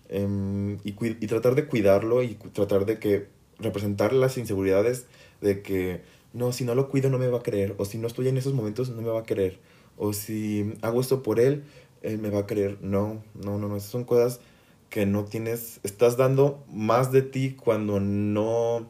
eh, 0.09 0.79
y, 0.85 0.95
y 1.07 1.27
tratar 1.27 1.55
de 1.55 1.67
cuidarlo 1.67 2.23
y 2.23 2.37
tratar 2.55 2.87
de 2.87 2.99
que 2.99 3.27
representar 3.59 4.15
las 4.15 4.39
inseguridades 4.39 5.05
de 5.43 5.61
que 5.61 6.01
no, 6.33 6.51
si 6.53 6.65
no 6.65 6.75
lo 6.75 6.89
cuido 6.89 7.11
no 7.11 7.19
me 7.19 7.29
va 7.29 7.41
a 7.41 7.43
creer, 7.43 7.75
o 7.77 7.85
si 7.85 7.99
no 7.99 8.07
estoy 8.07 8.29
en 8.29 8.39
esos 8.39 8.55
momentos 8.55 8.89
no 8.89 9.03
me 9.03 9.11
va 9.11 9.21
a 9.21 9.25
querer, 9.25 9.59
o 9.99 10.15
si 10.15 10.73
hago 10.81 11.03
esto 11.03 11.23
por 11.23 11.41
él, 11.41 11.65
él 12.01 12.17
me 12.19 12.31
va 12.31 12.41
a 12.41 12.47
creer. 12.47 12.79
No, 12.81 13.23
no, 13.35 13.59
no, 13.59 13.69
no, 13.69 13.77
esas 13.77 13.91
son 13.91 14.05
cosas 14.05 14.41
que 14.89 15.05
no 15.05 15.27
tienes, 15.27 15.81
estás 15.83 16.17
dando 16.17 16.65
más 16.73 17.13
de 17.13 17.21
ti 17.21 17.53
cuando 17.53 18.01
no, 18.01 18.89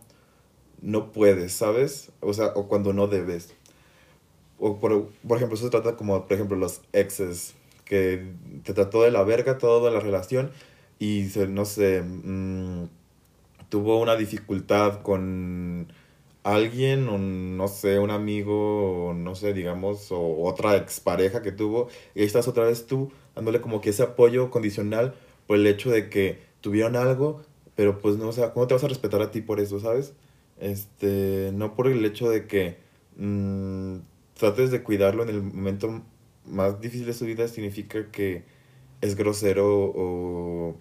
no 0.87 1.11
puedes, 1.13 1.53
¿sabes? 1.53 2.13
O 2.21 2.33
sea, 2.33 2.53
o 2.55 2.69
cuando 2.69 2.93
no 2.93 3.09
debes. 3.09 3.53
O 4.59 4.79
por, 4.79 5.09
por 5.27 5.37
ejemplo, 5.37 5.57
eso 5.57 5.65
se 5.67 5.71
trata 5.71 5.97
como, 5.97 6.27
por 6.27 6.33
ejemplo, 6.33 6.57
los 6.57 6.81
exes, 6.93 7.55
que 7.85 8.33
te 8.65 8.73
trató 8.73 9.03
de 9.03 9.11
la 9.11 9.23
verga 9.25 9.59
toda 9.59 9.91
la 9.91 10.01
relación 10.01 10.51
y, 10.99 11.29
se, 11.29 11.49
no 11.49 11.65
sé, 11.65 12.03
mmm, 12.03 12.87
tuvo 13.69 14.01
una 14.01 14.17
dificultad 14.17 15.03
con 15.03 15.93
alguien, 16.45 17.09
o 17.09 17.19
no 17.19 17.69
sé, 17.69 17.99
un 17.99 18.11
amigo, 18.11 19.09
o 19.09 19.15
no 19.15 19.35
sé, 19.35 19.53
digamos, 19.53 20.13
o 20.13 20.45
otra 20.45 20.77
expareja 20.77 21.43
que 21.43 21.53
tuvo, 21.53 21.89
y 22.15 22.23
estás 22.23 22.49
otra 22.49 22.65
vez 22.65 22.87
tú 22.87 23.11
dándole 23.35 23.61
como 23.61 23.81
que 23.81 23.91
ese 23.91 24.05
apoyo 24.05 24.51
condicional 24.51 25.15
por 25.49 25.57
el 25.59 25.67
hecho 25.67 25.91
de 25.91 26.09
que 26.11 26.39
tuvieron 26.61 26.97
algo, 26.97 27.43
pero 27.75 28.01
pues 28.01 28.17
no, 28.17 28.29
o 28.29 28.33
sea, 28.33 28.53
¿cómo 28.53 28.67
te 28.69 28.75
vas 28.75 28.85
a 28.85 28.89
respetar 28.89 29.23
a 29.23 29.31
ti 29.33 29.41
por 29.43 29.61
eso, 29.61 29.81
sabes? 29.81 30.15
Este, 30.59 31.51
no 31.55 31.75
por 31.75 31.87
el 31.87 32.05
hecho 32.05 32.31
de 32.31 32.47
que 32.47 32.79
mmm, 33.17 33.99
trates 34.35 34.71
de 34.71 34.83
cuidarlo 34.83 35.23
en 35.23 35.29
el 35.29 35.43
momento 35.43 36.03
más 36.47 36.81
difícil 36.81 37.07
de 37.07 37.13
su 37.13 37.27
vida 37.27 37.49
significa 37.49 38.11
que 38.11 38.45
es 39.01 39.17
grosero 39.17 39.93
o, 39.95 40.77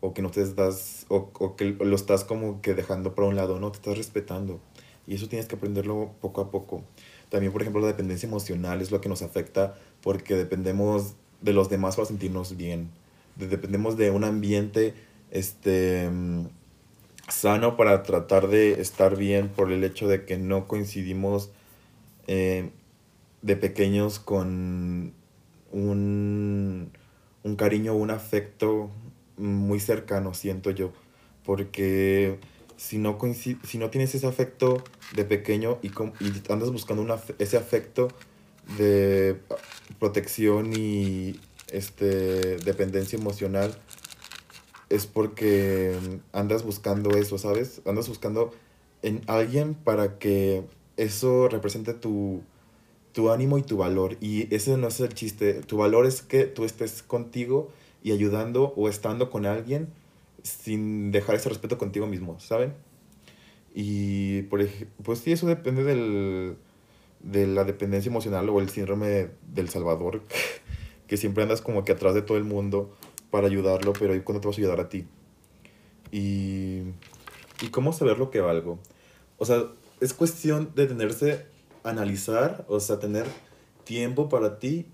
o 0.00 0.14
que 0.14 0.22
no 0.22 0.30
te 0.30 0.44
das, 0.54 1.06
o, 1.08 1.30
o 1.38 1.56
que 1.56 1.64
lo 1.64 1.96
estás 1.96 2.24
como 2.24 2.60
que 2.62 2.74
dejando 2.74 3.14
por 3.14 3.24
un 3.24 3.36
lado, 3.36 3.58
no 3.60 3.70
te 3.70 3.76
estás 3.78 3.98
respetando. 3.98 4.60
Y 5.06 5.14
eso 5.14 5.28
tienes 5.28 5.46
que 5.46 5.56
aprenderlo 5.56 6.12
poco 6.20 6.40
a 6.40 6.50
poco. 6.50 6.82
También, 7.28 7.52
por 7.52 7.62
ejemplo, 7.62 7.80
la 7.80 7.88
dependencia 7.88 8.28
emocional 8.28 8.80
es 8.80 8.90
lo 8.90 9.00
que 9.00 9.08
nos 9.08 9.22
afecta 9.22 9.76
porque 10.02 10.34
dependemos 10.34 11.14
de 11.40 11.52
los 11.52 11.68
demás 11.68 11.96
para 11.96 12.06
sentirnos 12.06 12.56
bien. 12.56 12.90
Dependemos 13.36 13.96
de 13.96 14.10
un 14.10 14.24
ambiente 14.24 14.94
este, 15.30 16.10
sano 17.28 17.76
para 17.76 18.02
tratar 18.02 18.48
de 18.48 18.80
estar 18.80 19.16
bien 19.16 19.48
por 19.48 19.72
el 19.72 19.84
hecho 19.84 20.08
de 20.08 20.24
que 20.24 20.38
no 20.38 20.66
coincidimos 20.68 21.50
eh, 22.26 22.70
de 23.42 23.56
pequeños 23.56 24.18
con 24.18 25.12
un, 25.72 26.90
un 27.42 27.56
cariño, 27.56 27.94
un 27.94 28.10
afecto 28.10 28.90
muy 29.36 29.80
cercano, 29.80 30.34
siento 30.34 30.70
yo. 30.70 30.92
Porque 31.44 32.38
si 32.76 32.98
no, 32.98 33.18
si 33.32 33.78
no 33.78 33.90
tienes 33.90 34.14
ese 34.14 34.26
afecto 34.26 34.82
de 35.14 35.24
pequeño 35.24 35.78
y, 35.82 35.88
y 35.88 36.42
andas 36.50 36.70
buscando 36.70 37.02
una, 37.02 37.16
ese 37.38 37.56
afecto 37.56 38.08
de 38.78 39.36
protección 39.98 40.72
y 40.76 41.40
este, 41.68 42.56
dependencia 42.58 43.18
emocional, 43.18 43.76
es 44.88 45.06
porque 45.06 45.96
andas 46.32 46.62
buscando 46.62 47.10
eso, 47.16 47.38
¿sabes? 47.38 47.82
Andas 47.86 48.08
buscando 48.08 48.52
en 49.02 49.22
alguien 49.26 49.74
para 49.74 50.18
que 50.18 50.64
eso 50.96 51.48
represente 51.48 51.94
tu, 51.94 52.42
tu 53.12 53.30
ánimo 53.30 53.58
y 53.58 53.62
tu 53.62 53.78
valor. 53.78 54.16
Y 54.20 54.52
ese 54.54 54.76
no 54.76 54.88
es 54.88 55.00
el 55.00 55.14
chiste. 55.14 55.54
Tu 55.54 55.76
valor 55.76 56.06
es 56.06 56.22
que 56.22 56.44
tú 56.44 56.64
estés 56.64 57.02
contigo 57.02 57.70
y 58.02 58.12
ayudando 58.12 58.72
o 58.76 58.88
estando 58.88 59.30
con 59.30 59.46
alguien 59.46 59.88
sin 60.42 61.10
dejar 61.10 61.36
ese 61.36 61.48
respeto 61.48 61.76
contigo 61.78 62.06
mismo, 62.06 62.38
¿saben? 62.38 62.74
Y 63.74 64.42
por 64.42 64.66
pues 65.02 65.18
sí, 65.18 65.32
eso 65.32 65.46
depende 65.46 65.82
del, 65.82 66.56
de 67.20 67.46
la 67.46 67.64
dependencia 67.64 68.08
emocional 68.08 68.48
o 68.48 68.60
el 68.60 68.70
síndrome 68.70 69.30
del 69.52 69.68
Salvador, 69.68 70.22
que 71.08 71.16
siempre 71.16 71.42
andas 71.42 71.60
como 71.62 71.84
que 71.84 71.92
atrás 71.92 72.14
de 72.14 72.22
todo 72.22 72.38
el 72.38 72.44
mundo 72.44 72.96
para 73.30 73.46
ayudarlo, 73.46 73.92
pero 73.92 74.12
ahí 74.12 74.20
cuando 74.20 74.40
te 74.40 74.48
vas 74.48 74.56
a 74.56 74.60
ayudar 74.60 74.80
a 74.80 74.88
ti. 74.88 75.06
Y, 76.12 76.82
y 77.60 77.68
cómo 77.70 77.92
saber 77.92 78.18
lo 78.18 78.30
que 78.30 78.40
valgo. 78.40 78.78
O 79.38 79.44
sea, 79.44 79.64
es 80.00 80.14
cuestión 80.14 80.72
de 80.74 80.86
tenerse, 80.86 81.46
analizar, 81.82 82.64
o 82.68 82.80
sea, 82.80 82.98
tener 82.98 83.26
tiempo 83.84 84.28
para 84.28 84.58
ti 84.58 84.86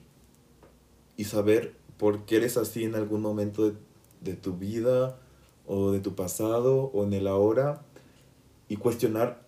y 1.16 1.24
saber 1.24 1.74
por 1.96 2.24
qué 2.24 2.36
eres 2.36 2.56
así 2.56 2.84
en 2.84 2.94
algún 2.94 3.22
momento 3.22 3.70
de, 3.70 3.76
de 4.20 4.34
tu 4.34 4.56
vida 4.56 5.18
o 5.66 5.92
de 5.92 6.00
tu 6.00 6.14
pasado 6.14 6.90
o 6.92 7.04
en 7.04 7.12
el 7.12 7.26
ahora 7.26 7.82
y 8.68 8.76
cuestionar 8.76 9.42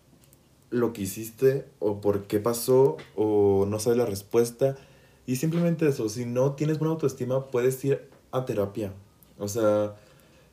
lo 0.70 0.92
que 0.92 1.02
hiciste 1.02 1.66
o 1.78 2.00
por 2.00 2.26
qué 2.26 2.40
pasó 2.40 2.96
o 3.16 3.66
no 3.68 3.78
sabes 3.78 3.98
la 3.98 4.06
respuesta. 4.06 4.76
Y 5.26 5.36
simplemente 5.36 5.88
eso, 5.88 6.08
si 6.08 6.26
no 6.26 6.52
tienes 6.52 6.78
buena 6.78 6.92
autoestima, 6.92 7.46
puedes 7.46 7.82
ir 7.84 8.08
a 8.36 8.44
terapia. 8.44 8.92
O 9.38 9.48
sea, 9.48 9.94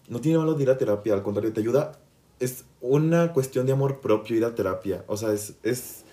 no 0.07 0.21
tiene 0.21 0.37
malo 0.37 0.53
de 0.53 0.63
ir 0.63 0.69
a 0.69 0.77
terapia, 0.77 1.13
al 1.13 1.23
contrario, 1.23 1.53
te 1.53 1.61
ayuda. 1.61 1.93
Es 2.39 2.65
una 2.79 3.33
cuestión 3.33 3.65
de 3.65 3.73
amor 3.73 4.01
propio 4.01 4.35
ir 4.35 4.45
a 4.45 4.55
terapia. 4.55 5.03
O 5.07 5.17
sea, 5.17 5.33
es, 5.33 5.55
es 5.63 6.05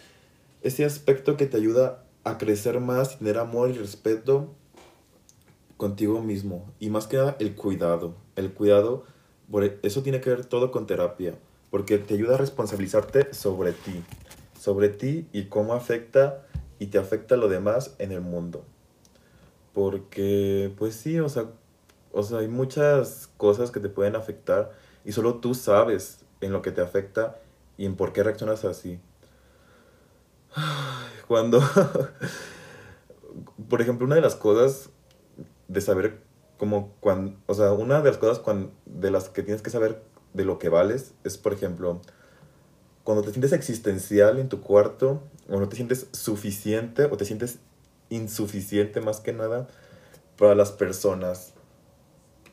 ese 0.62 0.84
aspecto 0.84 1.36
que 1.36 1.46
te 1.46 1.56
ayuda 1.56 2.04
a 2.24 2.38
crecer 2.38 2.80
más, 2.80 3.18
tener 3.18 3.38
amor 3.38 3.70
y 3.70 3.74
respeto 3.74 4.54
contigo 5.76 6.20
mismo. 6.22 6.66
Y 6.78 6.90
más 6.90 7.06
que 7.06 7.16
nada, 7.16 7.36
el 7.38 7.54
cuidado. 7.54 8.14
El 8.36 8.52
cuidado, 8.52 9.04
por 9.50 9.64
eso 9.64 10.02
tiene 10.02 10.20
que 10.20 10.30
ver 10.30 10.44
todo 10.44 10.70
con 10.70 10.86
terapia 10.86 11.34
porque 11.70 11.98
te 11.98 12.14
ayuda 12.14 12.34
a 12.34 12.38
responsabilizarte 12.38 13.34
sobre 13.34 13.72
ti, 13.72 14.02
sobre 14.58 14.88
ti 14.88 15.28
y 15.32 15.44
cómo 15.44 15.74
afecta 15.74 16.46
y 16.78 16.86
te 16.86 16.98
afecta 16.98 17.36
lo 17.36 17.48
demás 17.48 17.94
en 17.98 18.12
el 18.12 18.20
mundo. 18.20 18.64
Porque, 19.72 20.72
pues 20.78 20.94
sí, 20.94 21.18
o 21.20 21.28
sea, 21.28 21.46
o 22.12 22.22
sea, 22.22 22.38
hay 22.38 22.48
muchas 22.48 23.28
cosas 23.36 23.70
que 23.70 23.80
te 23.80 23.88
pueden 23.88 24.16
afectar 24.16 24.72
y 25.04 25.12
solo 25.12 25.36
tú 25.36 25.54
sabes 25.54 26.20
en 26.40 26.52
lo 26.52 26.62
que 26.62 26.72
te 26.72 26.80
afecta 26.80 27.38
y 27.76 27.86
en 27.86 27.96
por 27.96 28.12
qué 28.12 28.22
reaccionas 28.22 28.64
así. 28.64 29.00
Cuando, 31.28 31.60
por 33.68 33.82
ejemplo, 33.82 34.06
una 34.06 34.16
de 34.16 34.22
las 34.22 34.34
cosas 34.34 34.90
de 35.68 35.80
saber 35.80 36.22
como 36.56 36.92
cuando, 37.00 37.38
o 37.46 37.54
sea, 37.54 37.72
una 37.72 38.00
de 38.00 38.10
las 38.10 38.18
cosas 38.18 38.38
cuando, 38.38 38.72
de 38.86 39.10
las 39.10 39.28
que 39.28 39.42
tienes 39.42 39.62
que 39.62 39.70
saber 39.70 40.02
de 40.32 40.44
lo 40.44 40.58
que 40.58 40.68
vales 40.68 41.12
es, 41.24 41.38
por 41.38 41.52
ejemplo, 41.52 42.00
cuando 43.04 43.22
te 43.22 43.30
sientes 43.30 43.52
existencial 43.52 44.38
en 44.38 44.48
tu 44.48 44.60
cuarto, 44.60 45.22
o 45.48 45.58
no 45.58 45.68
te 45.68 45.76
sientes 45.76 46.08
suficiente, 46.12 47.04
o 47.04 47.16
te 47.16 47.24
sientes 47.24 47.58
insuficiente 48.10 49.00
más 49.00 49.20
que 49.20 49.32
nada 49.32 49.68
para 50.36 50.54
las 50.54 50.72
personas. 50.72 51.54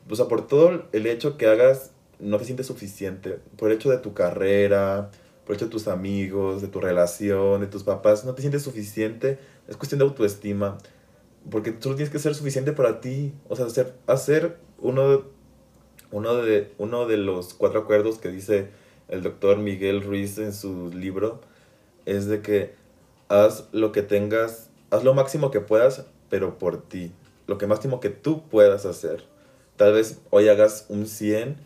O 0.08 0.14
sea, 0.14 0.26
por 0.26 0.46
todo 0.46 0.84
el 0.92 1.06
hecho 1.06 1.36
que 1.36 1.46
hagas, 1.46 1.92
no 2.18 2.38
te 2.38 2.44
sientes 2.44 2.66
suficiente. 2.66 3.40
Por 3.56 3.70
el 3.70 3.76
hecho 3.76 3.90
de 3.90 3.98
tu 3.98 4.14
carrera, 4.14 5.10
por 5.44 5.52
el 5.52 5.56
hecho 5.56 5.66
de 5.66 5.72
tus 5.72 5.88
amigos, 5.88 6.62
de 6.62 6.68
tu 6.68 6.80
relación, 6.80 7.60
de 7.60 7.66
tus 7.66 7.82
papás, 7.82 8.24
no 8.24 8.34
te 8.34 8.42
sientes 8.42 8.62
suficiente, 8.62 9.38
es 9.68 9.76
cuestión 9.76 9.98
de 9.98 10.04
autoestima. 10.04 10.78
Porque 11.50 11.72
tú 11.72 11.90
tienes 11.90 12.10
que 12.10 12.18
ser 12.18 12.34
suficiente 12.34 12.72
para 12.72 13.00
ti. 13.00 13.32
O 13.48 13.56
sea, 13.56 13.66
hacer, 13.66 13.94
hacer 14.06 14.58
uno, 14.78 15.24
uno, 16.10 16.34
de, 16.36 16.72
uno 16.78 17.06
de 17.06 17.16
los 17.16 17.54
cuatro 17.54 17.80
acuerdos 17.80 18.18
que 18.18 18.28
dice 18.28 18.68
el 19.08 19.22
doctor 19.22 19.58
Miguel 19.58 20.02
Ruiz 20.02 20.38
en 20.38 20.52
su 20.52 20.90
libro 20.92 21.40
es 22.06 22.26
de 22.26 22.40
que 22.40 22.74
haz 23.28 23.68
lo 23.72 23.92
que 23.92 24.02
tengas, 24.02 24.65
haz 24.90 25.04
lo 25.04 25.14
máximo 25.14 25.50
que 25.50 25.60
puedas, 25.60 26.06
pero 26.28 26.58
por 26.58 26.82
ti. 26.82 27.12
Lo 27.46 27.58
que 27.58 27.66
máximo 27.66 28.00
que 28.00 28.10
tú 28.10 28.48
puedas 28.48 28.86
hacer. 28.86 29.24
Tal 29.76 29.92
vez 29.92 30.20
hoy 30.30 30.48
hagas 30.48 30.86
un 30.88 31.06
100 31.06 31.56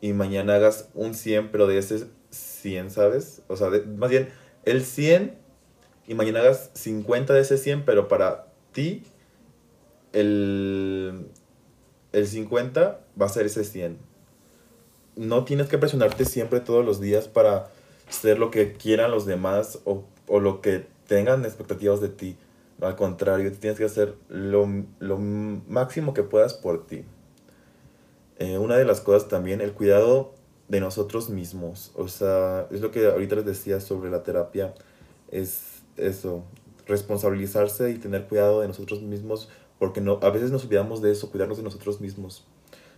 y 0.00 0.12
mañana 0.12 0.54
hagas 0.54 0.88
un 0.94 1.14
100, 1.14 1.50
pero 1.50 1.66
de 1.66 1.78
ese 1.78 2.06
100, 2.30 2.90
¿sabes? 2.90 3.42
O 3.48 3.56
sea, 3.56 3.70
más 3.96 4.10
bien 4.10 4.28
el 4.64 4.84
100 4.84 5.36
y 6.06 6.14
mañana 6.14 6.40
hagas 6.40 6.70
50 6.74 7.34
de 7.34 7.40
ese 7.40 7.58
100, 7.58 7.84
pero 7.84 8.08
para 8.08 8.46
ti 8.72 9.02
el, 10.12 11.26
el 12.12 12.26
50 12.26 13.00
va 13.20 13.26
a 13.26 13.28
ser 13.28 13.46
ese 13.46 13.64
100. 13.64 13.98
No 15.16 15.44
tienes 15.44 15.68
que 15.68 15.78
presionarte 15.78 16.24
siempre 16.24 16.60
todos 16.60 16.84
los 16.84 17.00
días 17.00 17.28
para 17.28 17.70
ser 18.08 18.38
lo 18.38 18.50
que 18.50 18.72
quieran 18.72 19.10
los 19.10 19.26
demás 19.26 19.80
o, 19.84 20.04
o 20.26 20.40
lo 20.40 20.60
que 20.60 20.86
tengan 21.06 21.44
expectativas 21.44 22.00
de 22.00 22.08
ti. 22.08 22.36
Al 22.80 22.96
contrario, 22.96 23.52
tienes 23.52 23.78
que 23.78 23.84
hacer 23.84 24.14
lo, 24.28 24.68
lo 25.00 25.18
máximo 25.18 26.14
que 26.14 26.22
puedas 26.22 26.54
por 26.54 26.86
ti. 26.86 27.04
Eh, 28.38 28.58
una 28.58 28.76
de 28.76 28.84
las 28.84 29.00
cosas 29.00 29.28
también, 29.28 29.60
el 29.60 29.72
cuidado 29.72 30.34
de 30.68 30.80
nosotros 30.80 31.28
mismos. 31.28 31.90
O 31.96 32.08
sea, 32.08 32.68
es 32.70 32.80
lo 32.80 32.90
que 32.90 33.06
ahorita 33.06 33.36
les 33.36 33.46
decía 33.46 33.80
sobre 33.80 34.10
la 34.10 34.22
terapia. 34.22 34.74
Es 35.30 35.82
eso, 35.96 36.44
responsabilizarse 36.86 37.90
y 37.90 37.96
tener 37.96 38.28
cuidado 38.28 38.60
de 38.60 38.68
nosotros 38.68 39.02
mismos 39.02 39.48
porque 39.78 40.00
no, 40.00 40.18
a 40.22 40.30
veces 40.30 40.50
nos 40.50 40.64
olvidamos 40.64 41.02
de 41.02 41.12
eso, 41.12 41.30
cuidarnos 41.30 41.58
de 41.58 41.62
nosotros 41.62 42.00
mismos. 42.00 42.44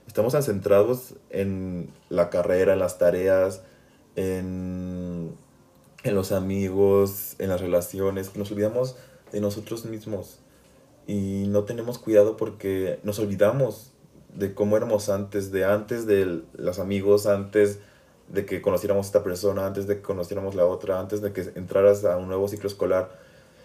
Estamos 0.07 0.33
tan 0.33 0.43
centrados 0.43 1.15
en 1.29 1.91
la 2.09 2.31
carrera, 2.31 2.73
en 2.73 2.79
las 2.79 2.99
tareas, 2.99 3.63
en, 4.17 5.35
en 6.03 6.15
los 6.15 6.33
amigos, 6.33 7.37
en 7.39 7.51
las 7.51 7.61
relaciones, 7.61 8.31
que 8.31 8.39
nos 8.39 8.51
olvidamos 8.51 8.97
de 9.33 9.41
nosotros 9.41 9.85
mismos. 9.85 10.39
Y 11.07 11.47
no 11.49 11.65
tenemos 11.65 11.99
cuidado 11.99 12.37
porque 12.37 12.99
nos 13.03 13.19
olvidamos 13.19 13.93
de 14.35 14.55
cómo 14.55 14.77
éramos 14.77 15.09
antes, 15.09 15.51
de 15.51 15.65
antes 15.65 16.07
de 16.07 16.43
los 16.57 16.79
amigos, 16.79 17.27
antes 17.27 17.81
de 18.29 18.47
que 18.47 18.63
conociéramos 18.63 19.07
esta 19.07 19.25
persona, 19.25 19.67
antes 19.67 19.87
de 19.87 19.97
que 19.97 20.03
conociéramos 20.03 20.55
la 20.55 20.65
otra, 20.65 21.01
antes 21.01 21.21
de 21.21 21.33
que 21.33 21.41
entraras 21.57 22.05
a 22.05 22.17
un 22.17 22.29
nuevo 22.29 22.47
ciclo 22.49 22.69
escolar. 22.69 23.19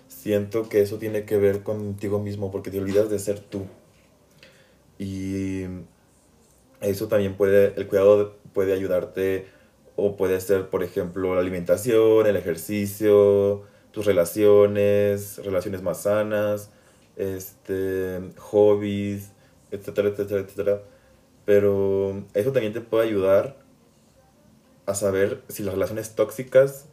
Siento 0.07 0.69
que 0.69 0.81
eso 0.81 0.97
tiene 0.97 1.25
que 1.25 1.37
ver 1.37 1.63
contigo 1.63 2.19
mismo 2.19 2.51
porque 2.51 2.71
te 2.71 2.79
olvidas 2.79 3.09
de 3.09 3.19
ser 3.19 3.39
tú. 3.39 3.65
Y 4.97 5.65
eso 6.81 7.07
también 7.07 7.35
puede, 7.35 7.73
el 7.75 7.87
cuidado 7.87 8.37
puede 8.53 8.73
ayudarte 8.73 9.47
o 9.95 10.15
puede 10.15 10.39
ser, 10.41 10.69
por 10.69 10.83
ejemplo, 10.83 11.35
la 11.35 11.41
alimentación, 11.41 12.27
el 12.27 12.35
ejercicio, 12.35 13.63
tus 13.95 14.05
relaciones, 14.05 15.37
relaciones 15.45 15.81
más 15.81 16.01
sanas, 16.01 16.69
este, 17.15 18.19
hobbies, 18.39 19.29
etcétera, 19.71 20.09
etcétera, 20.09 20.41
etcétera. 20.41 20.81
Pero 21.45 22.25
eso 22.33 22.51
también 22.51 22.73
te 22.73 22.81
puede 22.81 23.07
ayudar 23.07 23.55
a 24.85 24.95
saber 24.95 25.43
si 25.47 25.63
las 25.63 25.75
relaciones 25.75 26.13
tóxicas 26.13 26.87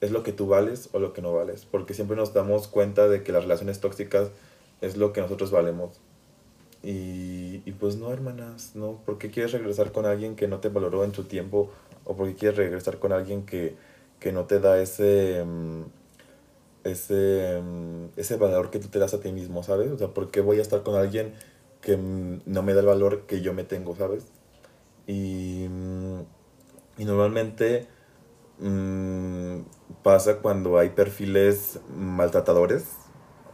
es 0.00 0.12
lo 0.12 0.22
que 0.22 0.32
tú 0.32 0.46
vales 0.46 0.90
o 0.92 1.00
lo 1.00 1.12
que 1.12 1.22
no 1.22 1.32
vales. 1.32 1.66
Porque 1.68 1.92
siempre 1.92 2.16
nos 2.16 2.32
damos 2.32 2.68
cuenta 2.68 3.08
de 3.08 3.24
que 3.24 3.32
las 3.32 3.42
relaciones 3.42 3.80
tóxicas 3.80 4.28
es 4.80 4.96
lo 4.96 5.12
que 5.12 5.22
nosotros 5.22 5.50
valemos. 5.50 5.98
Y, 6.84 7.62
y 7.64 7.72
pues 7.72 7.96
no, 7.96 8.12
hermanas, 8.12 8.76
no. 8.76 9.00
¿Por 9.04 9.18
qué 9.18 9.32
quieres 9.32 9.50
regresar 9.50 9.90
con 9.90 10.06
alguien 10.06 10.36
que 10.36 10.46
no 10.46 10.60
te 10.60 10.68
valoró 10.68 11.02
en 11.02 11.10
tu 11.10 11.24
tiempo? 11.24 11.72
¿O 12.04 12.14
por 12.16 12.28
qué 12.28 12.34
quieres 12.36 12.58
regresar 12.58 13.00
con 13.00 13.10
alguien 13.10 13.44
que, 13.44 13.74
que 14.20 14.30
no 14.30 14.44
te 14.44 14.60
da 14.60 14.80
ese, 14.80 15.42
mm, 15.44 15.82
ese, 16.84 17.60
mm, 17.62 18.18
ese 18.18 18.36
valor 18.36 18.70
que 18.70 18.78
tú 18.78 18.88
te 18.88 18.98
das 18.98 19.14
a 19.14 19.20
ti 19.20 19.32
mismo, 19.32 19.62
¿sabes? 19.62 19.90
O 19.90 19.98
sea, 19.98 20.08
¿por 20.08 20.30
qué 20.30 20.40
voy 20.40 20.58
a 20.58 20.62
estar 20.62 20.82
con 20.82 20.94
alguien 20.96 21.34
que 21.80 21.96
no 21.98 22.62
me 22.62 22.74
da 22.74 22.80
el 22.80 22.86
valor 22.86 23.22
que 23.26 23.40
yo 23.42 23.52
me 23.52 23.64
tengo, 23.64 23.94
¿sabes? 23.96 24.24
Y, 25.06 25.66
mm, 25.68 26.20
y 26.98 27.04
normalmente 27.04 27.88
mmm, 28.58 29.60
pasa 30.02 30.38
cuando 30.38 30.78
hay 30.78 30.90
perfiles 30.90 31.80
maltratadores. 31.96 32.84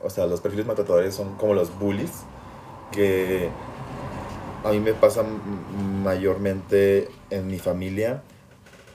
O 0.02 0.10
sea, 0.10 0.26
los 0.26 0.40
perfiles 0.40 0.66
maltratadores 0.66 1.14
son 1.14 1.36
como 1.36 1.54
los 1.54 1.76
bullies, 1.78 2.12
que 2.92 3.50
a 4.64 4.70
mí 4.70 4.80
me 4.80 4.94
pasa 4.94 5.22
mayormente 6.02 7.08
en 7.30 7.46
mi 7.46 7.58
familia, 7.58 8.22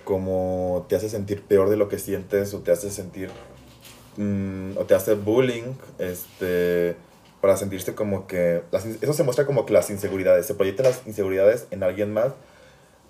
como 0.03 0.85
te 0.89 0.95
hace 0.95 1.09
sentir 1.09 1.43
peor 1.43 1.69
de 1.69 1.77
lo 1.77 1.89
que 1.89 1.99
sientes 1.99 2.53
o 2.53 2.59
te 2.59 2.71
hace 2.71 2.89
sentir, 2.89 3.29
mmm, 4.17 4.77
o 4.77 4.85
te 4.85 4.95
hace 4.95 5.15
bullying, 5.15 5.73
este 5.99 6.95
para 7.45 7.57
sentirse 7.57 7.93
como 7.93 8.25
que... 8.25 8.63
eso 8.71 9.13
se 9.13 9.21
muestra 9.21 9.45
como 9.45 9.67
que 9.67 9.73
las 9.73 9.91
inseguridades, 9.91 10.47
se 10.47 10.55
proyectan 10.55 10.87
las 10.87 11.05
inseguridades 11.05 11.67
en 11.69 11.83
alguien 11.83 12.11
más 12.11 12.33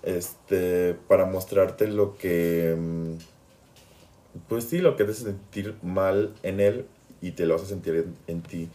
este, 0.02 0.94
para 1.08 1.24
mostrarte 1.24 1.88
lo 1.88 2.18
que... 2.18 2.76
Mm, 2.78 3.12
pues 4.46 4.64
sí, 4.64 4.80
lo 4.80 4.94
que 4.96 5.04
te 5.04 5.12
hace 5.12 5.22
sentir 5.22 5.74
mal 5.82 6.34
en 6.42 6.60
él 6.60 6.84
y 7.22 7.30
te 7.30 7.46
lo 7.46 7.54
hace 7.54 7.64
sentir 7.64 7.94
en, 7.94 8.16
en 8.26 8.42
ti. 8.42 8.68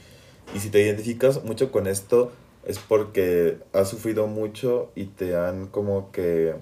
Y 0.56 0.60
si 0.60 0.72
te 0.72 0.82
identificas 0.82 1.44
mucho 1.44 1.72
con 1.72 1.86
esto, 1.86 2.32
es 2.65 2.80
porque 2.80 3.60
has 3.72 3.88
sufrido 3.88 4.26
mucho 4.26 4.89
y 4.96 5.06
te 5.06 5.36
han 5.36 5.67
como 5.67 6.12
que 6.12 6.56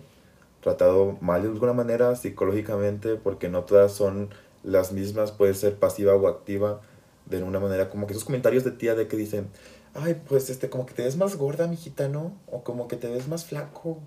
tratado 0.62 1.17
mal 1.21 1.43
de 1.43 1.47
alguna 1.47 1.71
manera 1.71 2.17
psicológicamente, 2.17 3.15
porque 3.15 3.47
no 3.47 3.63
todas 3.63 3.93
son 3.93 4.29
las 4.63 4.91
mismas, 4.91 5.31
puede 5.31 5.53
ser 5.53 5.77
pasiva 5.77 6.15
o 6.15 6.27
activa 6.27 6.81
de 7.25 7.43
una 7.43 7.59
manera 7.59 7.89
como 7.89 8.07
que 8.07 8.13
esos 8.13 8.25
comentarios 8.25 8.63
de 8.63 8.71
tía 8.71 8.95
de 8.95 9.07
que 9.07 9.15
dicen, 9.15 9.47
ay, 9.93 10.21
pues 10.27 10.49
este, 10.49 10.69
como 10.69 10.85
que 10.85 10.93
te 10.93 11.03
ves 11.03 11.17
más 11.17 11.35
gorda, 11.35 11.67
mijita, 11.67 12.07
¿no? 12.07 12.33
O 12.47 12.63
como 12.63 12.87
que 12.87 12.95
te 12.95 13.07
ves 13.07 13.27
más 13.27 13.45
flaco. 13.45 13.99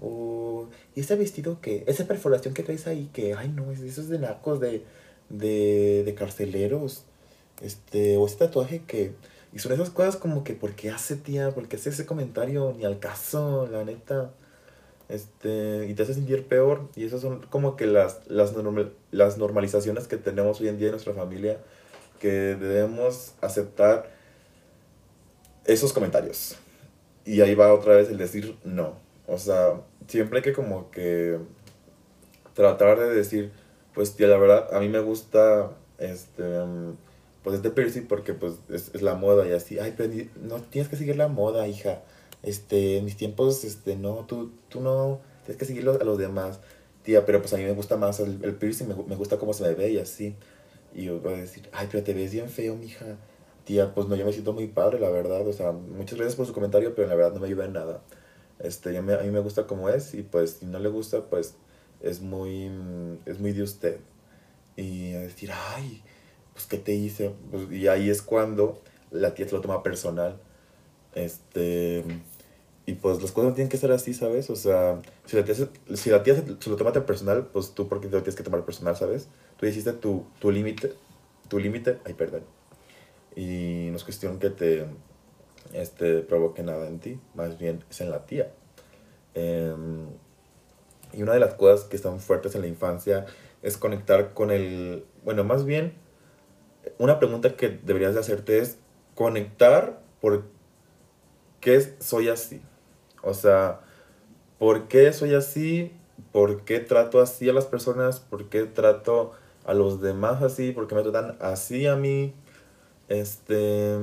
O, 0.00 0.68
y 0.94 1.00
ese 1.00 1.14
vestido 1.16 1.60
que, 1.60 1.84
esa 1.86 2.06
perforación 2.06 2.54
que 2.54 2.62
traes 2.62 2.86
ahí, 2.86 3.08
que, 3.12 3.34
ay, 3.34 3.48
no, 3.48 3.70
eso 3.72 3.84
es 3.84 4.08
de 4.08 4.18
nacos, 4.18 4.60
de, 4.60 4.84
de, 5.28 6.02
de 6.04 6.14
carceleros. 6.14 7.04
Este, 7.62 8.16
o 8.16 8.26
ese 8.26 8.36
tatuaje 8.36 8.82
que, 8.86 9.14
y 9.52 9.58
son 9.58 9.72
esas 9.72 9.90
cosas 9.90 10.16
como 10.16 10.44
que, 10.44 10.54
¿por 10.54 10.74
qué 10.74 10.90
hace 10.90 11.16
tía? 11.16 11.50
¿Por 11.50 11.68
qué 11.68 11.76
hace 11.76 11.90
ese 11.90 12.04
comentario? 12.06 12.74
Ni 12.76 12.84
al 12.84 12.98
caso, 12.98 13.66
la 13.70 13.84
neta. 13.84 14.32
Este, 15.08 15.86
y 15.88 15.94
te 15.94 16.02
hace 16.02 16.14
sentir 16.14 16.46
peor. 16.46 16.88
Y 16.96 17.04
esas 17.04 17.20
son 17.20 17.40
como 17.50 17.76
que 17.76 17.86
las, 17.86 18.20
las, 18.28 18.54
las 19.10 19.38
normalizaciones 19.38 20.08
que 20.08 20.16
tenemos 20.16 20.60
hoy 20.60 20.68
en 20.68 20.78
día 20.78 20.88
en 20.88 20.92
nuestra 20.92 21.14
familia 21.14 21.58
que 22.20 22.30
debemos 22.56 23.34
aceptar 23.40 24.10
esos 25.64 25.92
comentarios. 25.92 26.56
Y 27.24 27.40
ahí 27.40 27.54
va 27.54 27.72
otra 27.72 27.96
vez 27.96 28.08
el 28.08 28.18
decir 28.18 28.56
no. 28.64 28.94
O 29.26 29.38
sea, 29.38 29.80
siempre 30.06 30.38
hay 30.38 30.42
que 30.42 30.52
como 30.52 30.90
que 30.90 31.38
tratar 32.54 32.98
de 32.98 33.12
decir, 33.14 33.52
pues 33.94 34.14
tía, 34.14 34.28
la 34.28 34.38
verdad, 34.38 34.74
a 34.74 34.80
mí 34.80 34.88
me 34.88 35.00
gusta 35.00 35.72
este, 35.98 36.44
pues 37.42 37.56
este 37.56 37.70
piercing 37.70 38.06
porque 38.06 38.34
pues 38.34 38.54
es, 38.68 39.02
la 39.02 39.14
moda 39.14 39.46
y 39.46 39.52
así. 39.52 39.78
Ay, 39.78 39.94
pero 39.96 40.12
no 40.40 40.56
tienes 40.62 40.88
que 40.88 40.96
seguir 40.96 41.16
la 41.16 41.28
moda, 41.28 41.66
hija. 41.68 42.02
Este, 42.46 42.98
en 42.98 43.04
mis 43.04 43.16
tiempos, 43.16 43.64
este, 43.64 43.96
no, 43.96 44.24
tú, 44.26 44.52
tú 44.68 44.80
no 44.80 45.20
tienes 45.44 45.58
que 45.58 45.66
seguirlo 45.66 45.98
a 46.00 46.04
los 46.04 46.16
demás. 46.16 46.60
Tía, 47.02 47.26
pero 47.26 47.40
pues 47.40 47.52
a 47.52 47.56
mí 47.58 47.64
me 47.64 47.72
gusta 47.72 47.96
más 47.96 48.20
el, 48.20 48.42
el 48.42 48.54
piercing, 48.54 48.86
me, 48.88 48.94
me 48.94 49.16
gusta 49.16 49.36
cómo 49.36 49.52
se 49.52 49.74
ve 49.74 49.90
y 49.90 49.98
así. 49.98 50.36
Y 50.94 51.04
yo 51.04 51.20
voy 51.20 51.34
a 51.34 51.36
decir, 51.38 51.68
ay, 51.72 51.88
pero 51.90 52.02
te 52.04 52.14
ves 52.14 52.32
bien 52.32 52.48
feo, 52.48 52.76
mija. 52.76 53.18
Tía, 53.64 53.92
pues 53.94 54.06
no, 54.06 54.16
yo 54.16 54.24
me 54.24 54.32
siento 54.32 54.52
muy 54.52 54.68
padre, 54.68 55.00
la 55.00 55.10
verdad. 55.10 55.46
O 55.46 55.52
sea, 55.52 55.72
muchas 55.72 56.18
gracias 56.18 56.36
por 56.36 56.46
su 56.46 56.52
comentario, 56.52 56.94
pero 56.94 57.08
la 57.08 57.16
verdad 57.16 57.34
no 57.34 57.40
me 57.40 57.48
ayuda 57.48 57.64
en 57.64 57.72
nada. 57.72 58.02
Este, 58.60 58.96
a 58.96 59.02
mí 59.02 59.30
me 59.30 59.40
gusta 59.40 59.66
como 59.66 59.88
es 59.88 60.14
y 60.14 60.22
pues 60.22 60.58
si 60.60 60.66
no 60.66 60.78
le 60.78 60.88
gusta, 60.88 61.24
pues 61.28 61.56
es 62.00 62.20
muy, 62.20 62.70
es 63.26 63.40
muy 63.40 63.52
de 63.52 63.62
usted. 63.62 63.98
Y 64.76 65.14
a 65.14 65.20
decir, 65.20 65.50
ay, 65.52 66.02
pues 66.52 66.66
¿qué 66.66 66.78
te 66.78 66.94
hice? 66.94 67.34
Pues, 67.50 67.70
y 67.72 67.88
ahí 67.88 68.08
es 68.08 68.22
cuando 68.22 68.80
la 69.10 69.34
tía 69.34 69.48
se 69.48 69.54
lo 69.54 69.60
toma 69.60 69.82
personal. 69.82 70.38
Este, 71.14 72.04
y 72.86 72.94
pues 72.94 73.20
las 73.20 73.32
cosas 73.32 73.54
tienen 73.54 73.68
que 73.68 73.76
ser 73.76 73.90
así, 73.90 74.14
¿sabes? 74.14 74.48
O 74.48 74.54
sea, 74.54 75.02
si 75.24 75.36
la 75.36 75.44
tía, 75.44 75.56
se, 75.56 75.68
si 75.96 76.08
la 76.08 76.22
tía 76.22 76.36
se, 76.36 76.70
lo 76.70 76.76
toma 76.76 76.92
personal, 76.92 77.48
pues 77.52 77.72
tú 77.74 77.88
porque 77.88 78.06
te 78.06 78.14
lo 78.14 78.22
tienes 78.22 78.36
que 78.36 78.44
tomar 78.44 78.64
personal, 78.64 78.96
¿sabes? 78.96 79.28
Tú 79.56 79.66
hiciste 79.66 79.92
tu, 79.92 80.24
límite, 80.44 80.92
tu 81.48 81.58
límite, 81.58 81.98
ay, 82.04 82.14
perdón. 82.14 82.44
Y 83.34 83.88
no 83.90 83.96
es 83.96 84.04
cuestión 84.04 84.38
que 84.38 84.50
te 84.50 84.86
este, 85.72 86.20
provoque 86.20 86.62
nada 86.62 86.86
en 86.86 87.00
ti, 87.00 87.18
más 87.34 87.58
bien 87.58 87.84
es 87.90 88.00
en 88.00 88.10
la 88.10 88.24
tía. 88.24 88.52
Em, 89.34 90.06
y 91.12 91.22
una 91.22 91.32
de 91.32 91.40
las 91.40 91.54
cosas 91.54 91.86
que 91.86 91.96
están 91.96 92.20
fuertes 92.20 92.54
en 92.54 92.60
la 92.60 92.68
infancia 92.68 93.26
es 93.62 93.76
conectar 93.76 94.32
con 94.32 94.52
el, 94.52 95.04
bueno, 95.24 95.42
más 95.42 95.64
bien, 95.64 95.94
una 96.98 97.18
pregunta 97.18 97.56
que 97.56 97.68
deberías 97.68 98.14
de 98.14 98.20
hacerte 98.20 98.60
es 98.60 98.78
conectar 99.16 100.00
por 100.20 100.44
qué 101.60 101.80
soy 101.98 102.28
así. 102.28 102.62
O 103.26 103.34
sea, 103.34 103.80
¿por 104.58 104.88
qué 104.88 105.12
soy 105.12 105.34
así? 105.34 105.92
¿Por 106.32 106.64
qué 106.64 106.80
trato 106.80 107.20
así 107.20 107.48
a 107.48 107.52
las 107.52 107.66
personas? 107.66 108.20
¿Por 108.20 108.48
qué 108.48 108.64
trato 108.64 109.32
a 109.64 109.74
los 109.74 110.00
demás 110.00 110.42
así? 110.42 110.72
¿Por 110.72 110.86
qué 110.86 110.94
me 110.94 111.02
tratan 111.02 111.36
así 111.40 111.86
a 111.86 111.96
mí? 111.96 112.32
Este... 113.08 113.96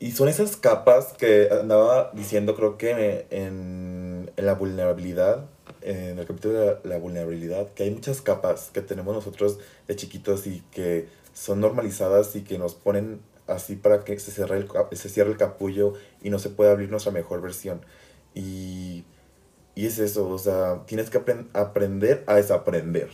Y 0.00 0.10
son 0.10 0.28
esas 0.28 0.56
capas 0.56 1.12
que 1.12 1.48
andaba 1.52 2.10
diciendo, 2.12 2.56
creo 2.56 2.76
que 2.76 3.26
en, 3.30 4.32
en 4.36 4.46
la 4.46 4.54
vulnerabilidad, 4.54 5.44
en 5.80 6.18
el 6.18 6.26
capítulo 6.26 6.54
de 6.54 6.76
la, 6.82 6.98
vulnerabilidad, 6.98 7.68
que 7.68 7.84
hay 7.84 7.92
muchas 7.92 8.20
capas 8.20 8.70
que 8.72 8.80
tenemos 8.80 9.14
nosotros 9.14 9.60
de 9.86 9.94
chiquitos 9.94 10.48
y 10.48 10.64
que 10.72 11.06
son 11.34 11.60
normalizadas 11.60 12.34
y 12.34 12.42
que 12.42 12.58
nos 12.58 12.74
ponen 12.74 13.20
así 13.46 13.76
para 13.76 14.04
que 14.04 14.18
se 14.18 14.30
cierre 14.30 14.56
el, 14.56 14.68
se 14.92 15.08
cierre 15.08 15.30
el 15.30 15.36
capullo 15.36 15.94
y 16.22 16.30
no 16.30 16.38
se 16.38 16.50
pueda 16.50 16.72
abrir 16.72 16.90
nuestra 16.90 17.12
mejor 17.12 17.40
versión. 17.40 17.80
Y, 18.34 19.04
y 19.74 19.86
es 19.86 19.98
eso, 19.98 20.28
o 20.28 20.38
sea, 20.38 20.82
tienes 20.86 21.10
que 21.10 21.20
aprender 21.52 22.24
a 22.26 22.36
desaprender 22.36 23.10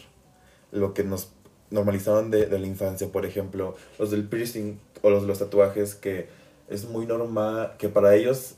lo 0.71 0.95
que 0.95 1.05
nos 1.05 1.31
normalizaron 1.71 2.31
de, 2.31 2.47
de 2.47 2.59
la 2.59 2.67
infancia, 2.67 3.09
por 3.09 3.27
ejemplo, 3.27 3.77
los 3.99 4.11
del 4.11 4.29
piercing 4.29 4.81
o 5.03 5.11
los 5.11 5.23
de 5.23 5.29
los 5.29 5.39
tatuajes 5.39 5.95
que 5.95 6.29
es 6.69 6.85
muy 6.85 7.07
normal, 7.07 7.75
que 7.79 7.89
para 7.89 8.15
ellos 8.15 8.57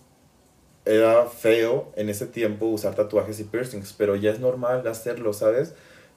era 0.84 1.26
feo 1.26 1.92
en 1.96 2.08
ese 2.08 2.26
tiempo 2.26 2.66
usar 2.66 2.94
tatuajes 2.94 3.38
y 3.40 3.44
piercings, 3.44 3.92
pero 3.92 4.16
ya 4.16 4.30
es 4.30 4.40
normal 4.40 4.86
hacerlo, 4.86 5.32
¿sabes? 5.32 5.74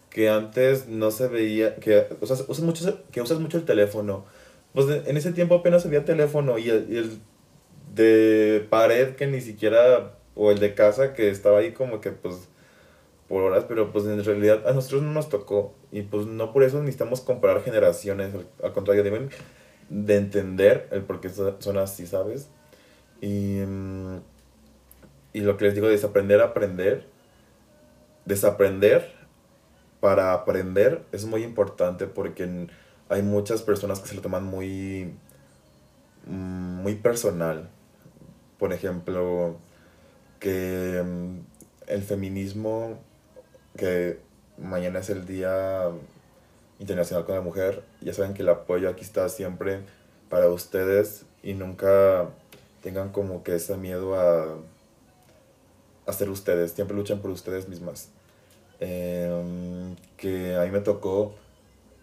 Que 0.09 0.29
antes 0.29 0.87
no 0.87 1.11
se 1.11 1.27
veía, 1.27 1.75
que 1.75 2.07
usas, 2.21 2.45
usas 2.47 2.63
mucho, 2.63 3.03
que 3.11 3.21
usas 3.21 3.39
mucho 3.39 3.57
el 3.57 3.65
teléfono. 3.65 4.25
Pues 4.73 4.87
en 5.05 5.17
ese 5.17 5.33
tiempo 5.33 5.55
apenas 5.55 5.85
había 5.85 6.03
teléfono 6.03 6.57
y 6.57 6.69
el, 6.69 6.95
el 6.95 7.19
de 7.93 8.65
pared 8.69 9.15
que 9.15 9.27
ni 9.27 9.41
siquiera, 9.41 10.17
o 10.35 10.51
el 10.51 10.59
de 10.59 10.73
casa 10.73 11.13
que 11.13 11.29
estaba 11.29 11.59
ahí 11.59 11.73
como 11.73 12.01
que 12.01 12.11
pues 12.11 12.49
por 13.27 13.43
horas, 13.43 13.65
pero 13.67 13.91
pues 13.91 14.05
en 14.05 14.23
realidad 14.23 14.67
a 14.67 14.73
nosotros 14.73 15.03
no 15.03 15.11
nos 15.11 15.29
tocó 15.29 15.73
y 15.91 16.01
pues 16.01 16.25
no 16.25 16.51
por 16.51 16.63
eso 16.63 16.79
necesitamos 16.79 17.21
comparar 17.21 17.63
generaciones, 17.63 18.33
al, 18.63 18.73
contrario, 18.73 19.03
deben 19.03 19.29
de 19.89 20.15
entender 20.17 20.87
el 20.91 21.03
por 21.03 21.21
qué 21.21 21.29
son 21.29 21.77
así, 21.77 22.07
¿sabes? 22.07 22.49
Y, 23.21 23.61
mm, 23.65 24.17
y 25.33 25.41
lo 25.41 25.57
que 25.57 25.65
les 25.65 25.75
digo, 25.75 25.87
desaprender 25.87 26.41
a 26.41 26.45
aprender, 26.45 27.07
desaprender 28.25 29.13
para 29.99 30.33
aprender 30.33 31.03
es 31.11 31.25
muy 31.25 31.43
importante 31.43 32.07
porque 32.07 32.67
hay 33.09 33.21
muchas 33.21 33.61
personas 33.61 33.99
que 33.99 34.07
se 34.07 34.15
lo 34.15 34.21
toman 34.21 34.43
muy, 34.45 35.13
mm, 36.27 36.81
muy 36.81 36.95
personal. 36.95 37.69
Por 38.57 38.73
ejemplo, 38.73 39.57
que 40.39 41.03
mm, 41.03 41.39
el 41.87 42.03
feminismo, 42.03 42.99
que 43.77 44.19
mañana 44.57 44.99
es 44.99 45.09
el 45.09 45.25
día 45.25 45.89
Internacional 46.79 47.25
con 47.25 47.35
la 47.35 47.41
Mujer. 47.41 47.83
Ya 48.01 48.13
saben 48.13 48.33
que 48.33 48.41
el 48.41 48.49
apoyo 48.49 48.89
aquí 48.89 49.03
está 49.03 49.29
siempre 49.29 49.81
para 50.29 50.49
ustedes 50.49 51.25
y 51.41 51.53
nunca 51.53 52.29
tengan 52.81 53.09
como 53.09 53.43
que 53.43 53.55
ese 53.55 53.77
miedo 53.77 54.15
a, 54.15 54.57
a 56.05 56.13
ser 56.13 56.29
ustedes. 56.29 56.71
Siempre 56.71 56.95
luchan 56.95 57.19
por 57.19 57.31
ustedes 57.31 57.69
mismas. 57.69 58.09
Em, 58.79 59.95
que 60.17 60.55
a 60.55 60.63
mí 60.63 60.71
me 60.71 60.81
tocó 60.81 61.35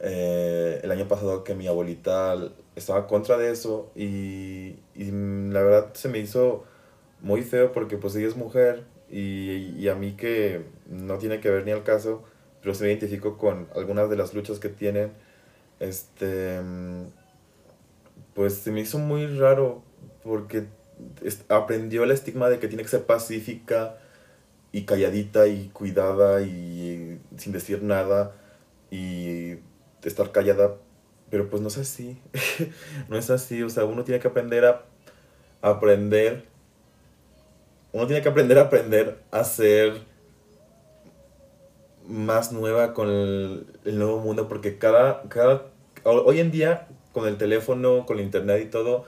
eh, 0.00 0.80
el 0.82 0.90
año 0.90 1.08
pasado 1.08 1.44
que 1.44 1.54
mi 1.54 1.66
abuelita 1.66 2.36
estaba 2.76 3.06
contra 3.06 3.36
de 3.36 3.50
eso 3.50 3.90
y, 3.94 4.76
y, 4.94 5.10
la 5.50 5.62
verdad 5.62 5.92
se 5.94 6.08
me 6.08 6.18
hizo 6.18 6.64
muy 7.20 7.42
feo 7.42 7.72
porque 7.72 7.96
pues 7.98 8.16
ella 8.16 8.28
es 8.28 8.36
mujer 8.36 8.84
y, 9.10 9.74
y 9.78 9.88
a 9.88 9.94
mí 9.94 10.12
que 10.12 10.64
no 10.88 11.18
tiene 11.18 11.40
que 11.40 11.50
ver 11.50 11.64
ni 11.64 11.72
al 11.72 11.84
caso 11.84 12.24
pero 12.62 12.74
se 12.74 12.84
me 12.84 12.90
identifico 12.90 13.38
con 13.38 13.68
algunas 13.74 14.10
de 14.10 14.16
las 14.16 14.34
luchas 14.34 14.58
que 14.58 14.68
tienen. 14.68 15.12
Este, 15.78 16.60
pues 18.34 18.54
se 18.54 18.70
me 18.70 18.80
hizo 18.80 18.98
muy 18.98 19.26
raro 19.26 19.82
porque 20.22 20.66
aprendió 21.48 22.04
el 22.04 22.10
estigma 22.10 22.48
de 22.48 22.58
que 22.58 22.68
tiene 22.68 22.82
que 22.82 22.90
ser 22.90 23.04
pacífica 23.04 23.96
y 24.72 24.84
calladita 24.84 25.46
y 25.46 25.68
cuidada 25.68 26.42
y 26.42 27.18
sin 27.38 27.52
decir 27.52 27.82
nada 27.82 28.36
y 28.90 29.56
estar 30.08 30.32
callada, 30.32 30.76
pero 31.30 31.48
pues 31.48 31.62
no 31.62 31.68
es 31.68 31.78
así, 31.78 32.18
no 33.08 33.16
es 33.16 33.30
así, 33.30 33.62
o 33.62 33.70
sea, 33.70 33.84
uno 33.84 34.04
tiene 34.04 34.20
que 34.20 34.28
aprender 34.28 34.64
a 34.64 34.84
aprender, 35.62 36.46
uno 37.92 38.06
tiene 38.06 38.22
que 38.22 38.28
aprender 38.28 38.58
a 38.58 38.62
aprender 38.62 39.18
a 39.30 39.44
ser 39.44 40.10
más 42.10 42.52
nueva 42.52 42.92
con 42.92 43.08
el, 43.08 43.66
nuevo 43.84 44.20
mundo 44.20 44.48
porque 44.48 44.78
cada, 44.78 45.22
cada, 45.28 45.62
hoy 46.04 46.40
en 46.40 46.50
día 46.50 46.88
con 47.12 47.26
el 47.26 47.38
teléfono, 47.38 48.06
con 48.06 48.18
el 48.18 48.24
internet 48.24 48.62
y 48.64 48.70
todo, 48.70 49.04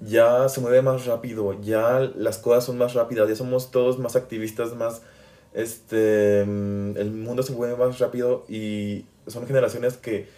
ya 0.00 0.48
se 0.48 0.60
mueve 0.60 0.82
más 0.82 1.06
rápido, 1.06 1.60
ya 1.60 2.00
las 2.16 2.38
cosas 2.38 2.64
son 2.64 2.78
más 2.78 2.94
rápidas, 2.94 3.28
ya 3.28 3.36
somos 3.36 3.70
todos 3.70 3.98
más 3.98 4.16
activistas, 4.16 4.74
más, 4.74 5.02
este, 5.54 6.40
el 6.42 7.12
mundo 7.12 7.42
se 7.42 7.52
mueve 7.52 7.76
más 7.76 7.98
rápido 7.98 8.44
y 8.48 9.06
son 9.26 9.46
generaciones 9.46 9.96
que 9.96 10.28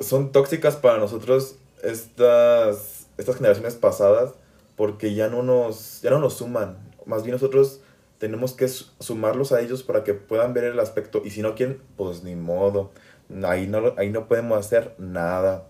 son 0.00 0.32
tóxicas 0.32 0.76
para 0.76 0.98
nosotros 0.98 1.56
estas, 1.82 3.06
estas 3.18 3.36
generaciones 3.36 3.74
pasadas 3.74 4.34
porque 4.76 5.14
ya 5.14 5.28
no 5.28 5.42
nos, 5.42 6.00
ya 6.02 6.10
no 6.10 6.18
nos 6.18 6.34
suman, 6.34 6.78
más 7.06 7.22
bien 7.22 7.32
nosotros 7.32 7.80
tenemos 8.22 8.52
que 8.52 8.68
sumarlos 8.68 9.50
a 9.50 9.60
ellos 9.60 9.82
para 9.82 10.04
que 10.04 10.14
puedan 10.14 10.54
ver 10.54 10.62
el 10.62 10.78
aspecto. 10.78 11.22
Y 11.24 11.30
si 11.30 11.42
no 11.42 11.56
quieren, 11.56 11.82
pues 11.96 12.22
ni 12.22 12.36
modo. 12.36 12.92
Ahí 13.42 13.66
no, 13.66 13.94
ahí 13.96 14.10
no 14.10 14.28
podemos 14.28 14.56
hacer 14.60 14.94
nada. 14.96 15.66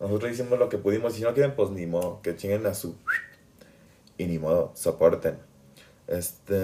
Nosotros 0.00 0.32
hicimos 0.32 0.58
lo 0.58 0.70
que 0.70 0.78
pudimos. 0.78 1.12
Si 1.12 1.20
no 1.20 1.34
quieren, 1.34 1.54
pues 1.54 1.68
ni 1.68 1.84
modo. 1.84 2.22
Que 2.22 2.34
chinguen 2.34 2.64
a 2.64 2.72
su... 2.72 2.96
Y 4.16 4.24
ni 4.24 4.38
modo, 4.38 4.72
soporten. 4.74 5.36
Este, 6.06 6.56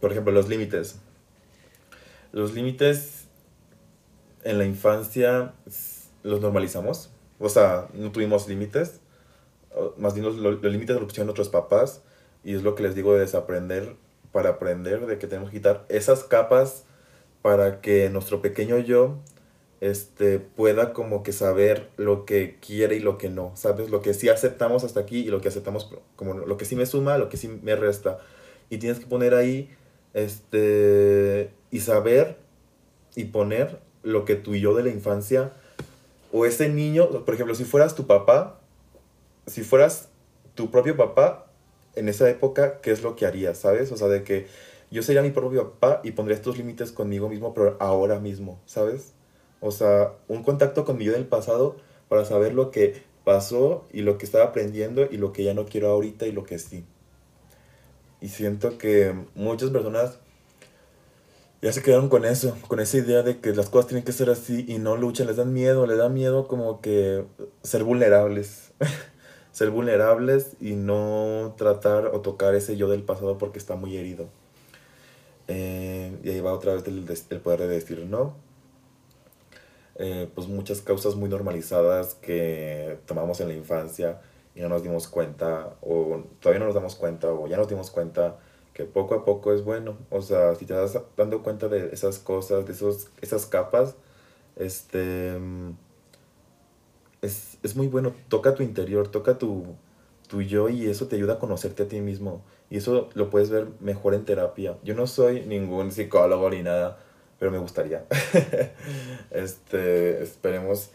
por 0.00 0.12
ejemplo, 0.12 0.32
los 0.32 0.48
límites. 0.48 0.96
Los 2.32 2.54
límites 2.54 3.17
en 4.44 4.58
la 4.58 4.64
infancia 4.64 5.54
los 6.22 6.40
normalizamos. 6.40 7.10
O 7.38 7.48
sea, 7.48 7.88
no 7.94 8.10
tuvimos 8.12 8.48
límites. 8.48 9.00
Más 9.96 10.14
bien 10.14 10.26
los, 10.26 10.36
los 10.36 10.62
límites 10.62 10.96
los 10.96 11.04
pusieron 11.04 11.26
nuestros 11.26 11.48
papás. 11.48 12.02
Y 12.44 12.54
es 12.54 12.62
lo 12.62 12.74
que 12.74 12.82
les 12.82 12.94
digo 12.94 13.14
de 13.14 13.20
desaprender 13.20 13.96
para 14.32 14.50
aprender, 14.50 15.06
de 15.06 15.18
que 15.18 15.26
tenemos 15.26 15.50
que 15.50 15.58
quitar 15.58 15.84
esas 15.88 16.24
capas 16.24 16.84
para 17.42 17.80
que 17.80 18.10
nuestro 18.10 18.42
pequeño 18.42 18.78
yo 18.78 19.18
este, 19.80 20.38
pueda 20.38 20.92
como 20.92 21.22
que 21.22 21.32
saber 21.32 21.88
lo 21.96 22.24
que 22.24 22.58
quiere 22.60 22.96
y 22.96 23.00
lo 23.00 23.18
que 23.18 23.30
no, 23.30 23.52
¿sabes? 23.54 23.90
Lo 23.90 24.02
que 24.02 24.14
sí 24.14 24.28
aceptamos 24.28 24.84
hasta 24.84 25.00
aquí 25.00 25.20
y 25.20 25.28
lo 25.28 25.40
que 25.40 25.48
aceptamos 25.48 25.90
como 26.16 26.34
lo 26.34 26.56
que 26.56 26.64
sí 26.64 26.76
me 26.76 26.86
suma, 26.86 27.18
lo 27.18 27.28
que 27.28 27.36
sí 27.36 27.48
me 27.48 27.76
resta. 27.76 28.18
Y 28.70 28.78
tienes 28.78 28.98
que 28.98 29.06
poner 29.06 29.34
ahí, 29.34 29.70
este, 30.14 31.52
y 31.70 31.80
saber 31.80 32.38
y 33.14 33.24
poner 33.24 33.80
lo 34.02 34.24
que 34.24 34.36
tú 34.36 34.54
y 34.54 34.60
yo 34.60 34.74
de 34.74 34.82
la 34.82 34.90
infancia, 34.90 35.52
o 36.32 36.44
ese 36.44 36.68
niño, 36.68 37.08
por 37.24 37.34
ejemplo, 37.34 37.54
si 37.54 37.64
fueras 37.64 37.94
tu 37.94 38.06
papá, 38.06 38.60
si 39.46 39.62
fueras 39.62 40.08
tu 40.54 40.70
propio 40.70 40.96
papá, 40.96 41.46
en 41.94 42.08
esa 42.08 42.28
época, 42.30 42.80
¿qué 42.80 42.92
es 42.92 43.02
lo 43.02 43.16
que 43.16 43.26
haría, 43.26 43.54
sabes? 43.54 43.90
O 43.92 43.96
sea, 43.96 44.08
de 44.08 44.22
que 44.22 44.46
yo 44.90 45.02
sería 45.02 45.22
mi 45.22 45.30
propio 45.30 45.72
papá 45.72 46.00
y 46.04 46.12
pondría 46.12 46.36
estos 46.36 46.56
límites 46.56 46.92
conmigo 46.92 47.28
mismo, 47.28 47.54
pero 47.54 47.76
ahora 47.80 48.20
mismo, 48.20 48.60
¿sabes? 48.66 49.12
O 49.60 49.70
sea, 49.70 50.12
un 50.28 50.42
contacto 50.42 50.84
con 50.84 50.96
mi 50.96 51.04
yo 51.04 51.12
del 51.12 51.26
pasado 51.26 51.76
para 52.08 52.24
saber 52.24 52.54
lo 52.54 52.70
que 52.70 53.02
pasó 53.24 53.86
y 53.92 54.02
lo 54.02 54.16
que 54.16 54.24
estaba 54.24 54.44
aprendiendo 54.44 55.08
y 55.10 55.16
lo 55.16 55.32
que 55.32 55.44
ya 55.44 55.54
no 55.54 55.66
quiero 55.66 55.88
ahorita 55.88 56.26
y 56.26 56.32
lo 56.32 56.44
que 56.44 56.58
sí. 56.58 56.84
Y 58.20 58.28
siento 58.28 58.78
que 58.78 59.14
muchas 59.34 59.70
personas 59.70 60.18
ya 61.60 61.72
se 61.72 61.82
quedaron 61.82 62.08
con 62.08 62.24
eso, 62.24 62.56
con 62.68 62.80
esa 62.80 62.98
idea 62.98 63.22
de 63.22 63.40
que 63.40 63.52
las 63.52 63.68
cosas 63.68 63.88
tienen 63.88 64.04
que 64.04 64.12
ser 64.12 64.30
así 64.30 64.64
y 64.68 64.78
no 64.78 64.96
luchan, 64.96 65.26
les 65.26 65.36
dan 65.36 65.52
miedo, 65.52 65.86
les 65.86 65.98
da 65.98 66.08
miedo 66.08 66.46
como 66.46 66.80
que 66.80 67.24
ser 67.62 67.84
vulnerables. 67.84 68.72
ser 69.52 69.70
vulnerables 69.70 70.56
y 70.60 70.74
no 70.74 71.54
tratar 71.56 72.06
o 72.06 72.20
tocar 72.20 72.54
ese 72.54 72.76
yo 72.76 72.88
del 72.88 73.02
pasado 73.02 73.38
porque 73.38 73.58
está 73.58 73.74
muy 73.74 73.96
herido. 73.96 74.28
Eh, 75.48 76.16
y 76.22 76.30
ahí 76.30 76.40
va 76.40 76.52
otra 76.52 76.74
vez 76.74 76.86
el, 76.86 77.04
el 77.30 77.40
poder 77.40 77.60
de 77.60 77.68
decir 77.68 78.06
no. 78.06 78.36
Eh, 79.96 80.30
pues 80.32 80.46
muchas 80.46 80.80
causas 80.80 81.16
muy 81.16 81.28
normalizadas 81.28 82.14
que 82.14 83.00
tomamos 83.06 83.40
en 83.40 83.48
la 83.48 83.54
infancia 83.54 84.20
y 84.54 84.60
no 84.60 84.68
nos 84.68 84.84
dimos 84.84 85.08
cuenta 85.08 85.76
o 85.80 86.22
todavía 86.38 86.60
no 86.60 86.66
nos 86.66 86.74
damos 86.76 86.94
cuenta 86.94 87.32
o 87.32 87.48
ya 87.48 87.56
nos 87.56 87.68
dimos 87.68 87.90
cuenta 87.90 88.38
que 88.78 88.84
poco 88.84 89.16
a 89.16 89.24
poco 89.24 89.52
es 89.52 89.64
bueno. 89.64 89.98
O 90.08 90.22
sea, 90.22 90.54
si 90.54 90.64
te 90.64 90.72
das 90.72 90.96
dando 91.16 91.42
cuenta 91.42 91.66
de 91.66 91.90
esas 91.92 92.20
cosas, 92.20 92.64
de 92.64 92.72
esos, 92.72 93.08
esas 93.20 93.44
capas, 93.44 93.96
este... 94.54 95.36
Es, 97.20 97.58
es 97.64 97.74
muy 97.74 97.88
bueno, 97.88 98.14
toca 98.28 98.54
tu 98.54 98.62
interior, 98.62 99.08
toca 99.08 99.36
tu, 99.36 99.74
tu 100.28 100.42
yo 100.42 100.68
y 100.68 100.86
eso 100.86 101.08
te 101.08 101.16
ayuda 101.16 101.34
a 101.34 101.38
conocerte 101.40 101.82
a 101.82 101.88
ti 101.88 102.00
mismo. 102.00 102.44
Y 102.70 102.76
eso 102.76 103.10
lo 103.14 103.30
puedes 103.30 103.50
ver 103.50 103.66
mejor 103.80 104.14
en 104.14 104.24
terapia. 104.24 104.78
Yo 104.84 104.94
no 104.94 105.08
soy 105.08 105.40
ningún 105.40 105.90
psicólogo 105.90 106.48
ni 106.48 106.62
nada, 106.62 107.00
pero 107.40 107.50
me 107.50 107.58
gustaría. 107.58 108.04
este, 109.32 110.22
esperemos 110.22 110.90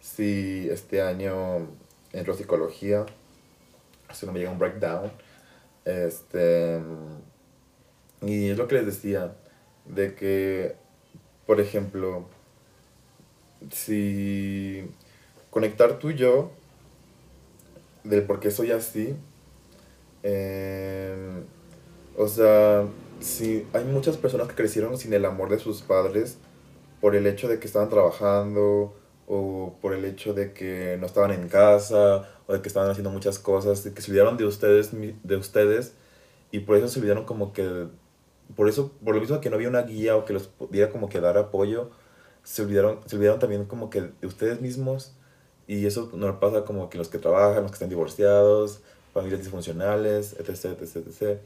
si 0.00 0.68
este 0.68 1.02
año 1.02 1.68
entro 2.12 2.32
a 2.32 2.36
psicología, 2.36 3.06
si 4.12 4.26
no 4.26 4.32
me 4.32 4.40
llega 4.40 4.50
un 4.50 4.58
breakdown. 4.58 5.12
Este, 5.88 6.80
y 8.22 8.50
es 8.50 8.58
lo 8.58 8.68
que 8.68 8.76
les 8.76 8.86
decía, 8.86 9.36
de 9.86 10.14
que, 10.14 10.74
por 11.46 11.60
ejemplo, 11.60 12.26
si 13.70 14.84
conectar 15.50 15.98
tú 15.98 16.10
y 16.10 16.16
yo 16.16 16.50
del 18.04 18.22
por 18.24 18.40
qué 18.40 18.50
soy 18.50 18.70
así, 18.72 19.14
em, 20.22 21.44
o 22.16 22.28
sea, 22.28 22.86
si 23.20 23.66
hay 23.72 23.84
muchas 23.84 24.16
personas 24.16 24.48
que 24.48 24.54
crecieron 24.54 24.98
sin 24.98 25.12
el 25.12 25.24
amor 25.24 25.50
de 25.50 25.58
sus 25.58 25.82
padres 25.82 26.38
por 27.00 27.16
el 27.16 27.26
hecho 27.26 27.48
de 27.48 27.58
que 27.58 27.66
estaban 27.66 27.88
trabajando 27.88 28.94
o 29.26 29.76
por 29.80 29.92
el 29.92 30.04
hecho 30.04 30.32
de 30.34 30.52
que 30.52 30.96
no 31.00 31.06
estaban 31.06 31.32
en 31.32 31.48
casa 31.48 32.28
o 32.46 32.52
de 32.54 32.62
que 32.62 32.68
estaban 32.68 32.90
haciendo 32.90 33.10
muchas 33.10 33.38
cosas, 33.38 33.84
de 33.84 33.92
que 33.92 34.02
se 34.02 34.10
olvidaron 34.10 34.36
de 34.36 34.44
ustedes, 34.44 34.90
de 34.92 35.36
ustedes 35.36 35.94
y 36.50 36.60
por 36.60 36.76
eso 36.76 36.88
se 36.88 36.98
olvidaron 37.00 37.24
como 37.24 37.52
que, 37.52 37.88
por 38.56 38.68
eso, 38.68 38.92
por 39.04 39.14
lo 39.14 39.20
mismo 39.20 39.40
que 39.40 39.50
no 39.50 39.56
había 39.56 39.68
una 39.68 39.82
guía 39.82 40.16
o 40.16 40.24
que 40.24 40.32
los 40.32 40.48
pudiera 40.48 40.90
como 40.90 41.08
que 41.08 41.20
dar 41.20 41.36
apoyo, 41.38 41.90
se 42.44 42.62
olvidaron, 42.62 43.00
se 43.06 43.16
olvidaron 43.16 43.40
también 43.40 43.64
como 43.66 43.90
que 43.90 44.00
de 44.20 44.26
ustedes 44.26 44.60
mismos 44.60 45.12
y 45.66 45.84
eso 45.86 46.10
no 46.14 46.40
pasa 46.40 46.64
como 46.64 46.88
que 46.88 46.98
los 46.98 47.08
que 47.08 47.18
trabajan, 47.18 47.62
los 47.62 47.70
que 47.70 47.76
están 47.76 47.90
divorciados, 47.90 48.80
familias 49.12 49.40
disfuncionales, 49.40 50.34
etc, 50.38 50.80
etc, 50.80 51.06
etc. 51.06 51.40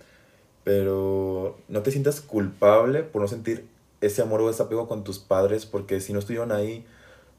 Pero 0.64 1.58
no 1.68 1.82
te 1.82 1.90
sientas 1.90 2.20
culpable 2.20 3.02
por 3.02 3.20
no 3.22 3.28
sentir 3.28 3.66
ese 4.00 4.22
amor 4.22 4.40
o 4.40 4.50
ese 4.50 4.62
apego 4.62 4.88
con 4.88 5.04
tus 5.04 5.18
padres, 5.18 5.66
porque 5.66 6.00
si 6.00 6.12
no 6.12 6.20
estuvieron 6.20 6.52
ahí, 6.52 6.84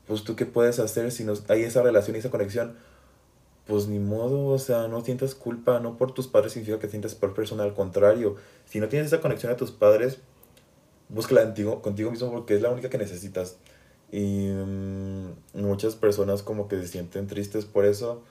pues 0.07 0.23
tú 0.23 0.35
qué 0.35 0.45
puedes 0.45 0.79
hacer 0.79 1.11
si 1.11 1.23
no 1.23 1.33
hay 1.47 1.63
esa 1.63 1.81
relación 1.81 2.15
y 2.15 2.19
esa 2.19 2.29
conexión. 2.29 2.75
Pues 3.65 3.87
ni 3.87 3.99
modo, 3.99 4.47
o 4.47 4.59
sea, 4.59 4.87
no 4.87 5.03
sientas 5.03 5.35
culpa, 5.35 5.79
no 5.79 5.97
por 5.97 6.11
tus 6.13 6.27
padres 6.27 6.53
significa 6.53 6.79
que 6.79 6.89
sientas 6.89 7.15
por 7.15 7.33
persona, 7.33 7.63
al 7.63 7.73
contrario. 7.73 8.35
Si 8.65 8.79
no 8.79 8.89
tienes 8.89 9.07
esa 9.07 9.21
conexión 9.21 9.51
a 9.51 9.55
tus 9.55 9.71
padres, 9.71 10.19
búscala 11.09 11.43
contigo, 11.43 11.81
contigo 11.81 12.11
mismo 12.11 12.31
porque 12.31 12.55
es 12.55 12.61
la 12.61 12.71
única 12.71 12.89
que 12.89 12.97
necesitas. 12.97 13.57
Y 14.11 14.47
mm, 14.47 15.31
muchas 15.53 15.95
personas 15.95 16.43
como 16.43 16.67
que 16.67 16.77
se 16.79 16.87
sienten 16.87 17.27
tristes 17.27 17.65
por 17.65 17.85
eso, 17.85 18.21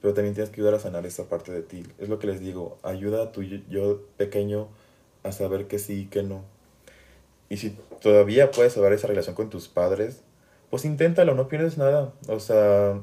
pero 0.00 0.14
también 0.14 0.34
tienes 0.34 0.50
que 0.50 0.60
ayudar 0.60 0.74
a 0.74 0.78
sanar 0.80 1.06
esa 1.06 1.28
parte 1.28 1.52
de 1.52 1.62
ti. 1.62 1.84
Es 1.98 2.08
lo 2.08 2.18
que 2.18 2.26
les 2.26 2.40
digo, 2.40 2.78
ayuda 2.82 3.22
a 3.22 3.32
tu 3.32 3.42
yo 3.42 4.02
pequeño 4.18 4.68
a 5.22 5.32
saber 5.32 5.68
que 5.68 5.78
sí 5.78 6.02
y 6.02 6.06
que 6.06 6.22
no. 6.22 6.44
Y 7.48 7.58
si 7.58 7.76
todavía 8.00 8.50
puedes 8.50 8.72
salvar 8.72 8.92
esa 8.92 9.06
relación 9.06 9.34
con 9.34 9.50
tus 9.50 9.68
padres, 9.68 10.22
pues 10.70 10.84
inténtalo, 10.84 11.34
no 11.34 11.48
pierdes 11.48 11.76
nada. 11.76 12.12
O 12.28 12.40
sea, 12.40 13.00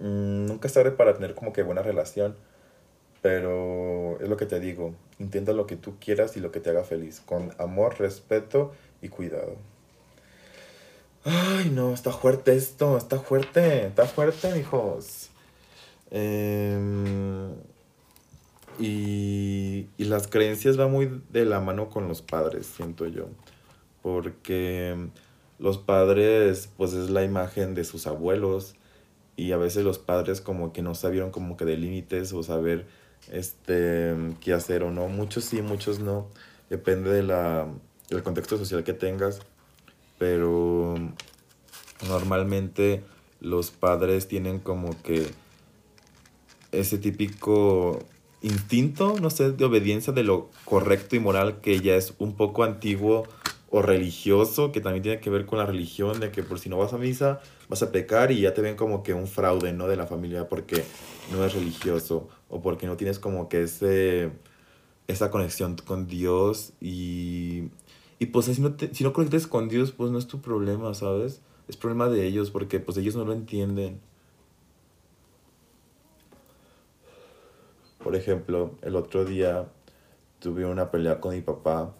mm, 0.00 0.46
nunca 0.46 0.68
es 0.68 0.74
tarde 0.74 0.90
para 0.90 1.14
tener 1.14 1.34
como 1.34 1.52
que 1.52 1.62
buena 1.62 1.82
relación. 1.82 2.36
Pero 3.22 4.20
es 4.20 4.28
lo 4.28 4.36
que 4.36 4.46
te 4.46 4.60
digo, 4.60 4.94
intenta 5.18 5.52
lo 5.52 5.66
que 5.66 5.76
tú 5.76 5.96
quieras 5.98 6.36
y 6.36 6.40
lo 6.40 6.52
que 6.52 6.60
te 6.60 6.70
haga 6.70 6.84
feliz, 6.84 7.20
con 7.24 7.52
amor, 7.58 7.98
respeto 7.98 8.72
y 9.02 9.08
cuidado. 9.08 9.56
Ay, 11.24 11.70
no, 11.70 11.92
está 11.92 12.12
fuerte 12.12 12.54
esto, 12.54 12.96
está 12.96 13.18
fuerte, 13.18 13.86
está 13.86 14.06
fuerte, 14.06 14.56
hijos. 14.60 15.30
Em, 16.12 17.50
y, 18.78 19.88
y 19.96 20.04
las 20.04 20.28
creencias 20.28 20.76
van 20.76 20.92
muy 20.92 21.20
de 21.30 21.44
la 21.46 21.60
mano 21.60 21.90
con 21.90 22.06
los 22.06 22.22
padres, 22.22 22.66
siento 22.66 23.06
yo. 23.06 23.26
Porque 24.02 24.94
los 25.58 25.78
padres, 25.78 26.68
pues 26.76 26.92
es 26.92 27.10
la 27.10 27.24
imagen 27.24 27.74
de 27.74 27.82
sus 27.82 28.06
abuelos. 28.06 28.76
Y 29.36 29.52
a 29.52 29.56
veces 29.56 29.84
los 29.84 29.98
padres 29.98 30.40
como 30.40 30.72
que 30.72 30.82
no 30.82 30.94
sabieron 30.94 31.30
como 31.30 31.56
que 31.56 31.64
de 31.64 31.76
límites 31.76 32.32
o 32.32 32.42
saber 32.42 32.86
este 33.30 34.14
qué 34.40 34.52
hacer 34.52 34.82
o 34.82 34.90
no. 34.90 35.08
Muchos 35.08 35.44
sí, 35.44 35.62
muchos 35.62 35.98
no. 35.98 36.28
Depende 36.70 37.10
de 37.10 37.22
la, 37.22 37.68
del 38.08 38.22
contexto 38.22 38.56
social 38.58 38.82
que 38.82 38.92
tengas 38.92 39.40
pero 40.18 40.94
normalmente 42.08 43.02
los 43.40 43.70
padres 43.70 44.28
tienen 44.28 44.58
como 44.58 44.90
que 45.02 45.26
ese 46.72 46.98
típico 46.98 48.00
instinto, 48.42 49.16
no 49.20 49.30
sé, 49.30 49.52
de 49.52 49.64
obediencia 49.64 50.12
de 50.12 50.22
lo 50.22 50.50
correcto 50.64 51.16
y 51.16 51.20
moral 51.20 51.60
que 51.60 51.80
ya 51.80 51.96
es 51.96 52.14
un 52.18 52.36
poco 52.36 52.64
antiguo 52.64 53.24
o 53.70 53.82
religioso, 53.82 54.72
que 54.72 54.80
también 54.80 55.02
tiene 55.02 55.20
que 55.20 55.30
ver 55.30 55.46
con 55.46 55.58
la 55.58 55.66
religión, 55.66 56.20
de 56.20 56.30
que 56.30 56.42
por 56.42 56.58
si 56.58 56.68
no 56.68 56.78
vas 56.78 56.92
a 56.92 56.98
misa 56.98 57.40
vas 57.68 57.82
a 57.82 57.92
pecar 57.92 58.32
y 58.32 58.42
ya 58.42 58.54
te 58.54 58.62
ven 58.62 58.76
como 58.76 59.02
que 59.02 59.14
un 59.14 59.26
fraude, 59.26 59.72
¿no? 59.72 59.88
De 59.88 59.96
la 59.96 60.06
familia 60.06 60.48
porque 60.48 60.84
no 61.32 61.44
es 61.44 61.54
religioso 61.54 62.28
o 62.48 62.60
porque 62.62 62.86
no 62.86 62.96
tienes 62.96 63.18
como 63.18 63.48
que 63.48 63.62
ese, 63.62 64.30
esa 65.08 65.30
conexión 65.30 65.76
con 65.76 66.06
Dios 66.06 66.72
y 66.80 67.70
y 68.18 68.26
pues 68.26 68.46
si 68.46 68.60
no, 68.60 68.74
te, 68.74 68.94
si 68.94 69.04
no 69.04 69.12
conectas 69.12 69.46
con 69.46 69.68
Dios, 69.68 69.92
pues 69.92 70.10
no 70.10 70.18
es 70.18 70.26
tu 70.26 70.40
problema, 70.40 70.94
¿sabes? 70.94 71.42
Es 71.68 71.76
problema 71.76 72.08
de 72.08 72.26
ellos 72.26 72.50
porque 72.50 72.80
pues 72.80 72.96
ellos 72.96 73.14
no 73.14 73.24
lo 73.24 73.32
entienden. 73.32 74.00
Por 78.02 78.16
ejemplo, 78.16 78.70
el 78.82 78.96
otro 78.96 79.24
día 79.24 79.66
tuve 80.38 80.64
una 80.64 80.90
pelea 80.90 81.20
con 81.20 81.34
mi 81.34 81.42
papá 81.42 81.92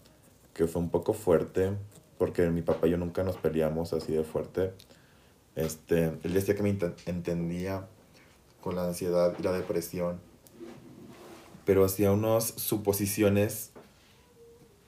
que 0.55 0.67
fue 0.67 0.81
un 0.81 0.89
poco 0.91 1.13
fuerte 1.13 1.73
porque 2.17 2.49
mi 2.49 2.63
papá 2.63 2.87
y 2.87 2.93
yo 2.93 2.97
nunca 2.97 3.23
nos 3.23 3.37
peleamos 3.37 3.93
así 3.93 4.13
de 4.13 4.25
fuerte. 4.25 4.73
Este, 5.57 6.13
él 6.23 6.33
decía 6.33 6.55
que 6.55 6.63
me 6.63 6.77
entendía 7.07 7.89
con 8.61 8.77
la 8.77 8.87
ansiedad 8.87 9.35
y 9.39 9.43
la 9.43 9.53
depresión, 9.53 10.21
pero 11.65 11.85
hacía 11.85 12.13
unas 12.13 12.45
suposiciones 12.45 13.73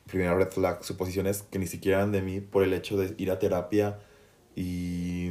primera 0.09 0.35
red 0.35 0.49
flag, 0.51 0.83
suposiciones 0.83 1.43
que 1.43 1.59
ni 1.59 1.67
siquiera 1.67 1.99
eran 1.99 2.13
de 2.13 2.23
mí 2.23 2.41
por 2.41 2.65
el 2.65 2.73
hecho 2.73 2.97
de 2.97 3.15
ir 3.19 3.31
a 3.31 3.39
terapia 3.39 4.01
y, 4.57 5.29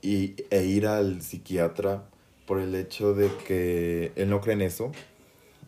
y 0.00 0.36
e 0.48 0.64
ir 0.64 0.86
al 0.86 1.20
psiquiatra 1.20 2.04
por 2.46 2.60
el 2.60 2.74
hecho 2.74 3.14
de 3.14 3.30
que 3.46 4.12
él 4.16 4.30
no 4.30 4.40
cree 4.40 4.54
en 4.54 4.62
eso. 4.62 4.92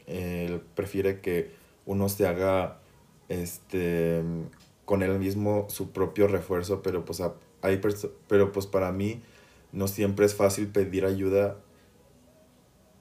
Él 0.06 0.60
prefiere 0.74 1.20
que 1.20 1.50
uno 1.84 2.08
se 2.08 2.26
haga 2.26 2.78
este 3.28 4.22
con 4.84 5.02
él 5.02 5.18
mismo 5.18 5.66
su 5.68 5.90
propio 5.90 6.26
refuerzo, 6.28 6.82
pero 6.82 7.04
pues 7.04 7.22
hay 7.62 7.80
pero 8.28 8.52
pues 8.52 8.66
para 8.66 8.92
mí 8.92 9.22
no 9.72 9.88
siempre 9.88 10.26
es 10.26 10.34
fácil 10.34 10.68
pedir 10.68 11.04
ayuda. 11.04 11.56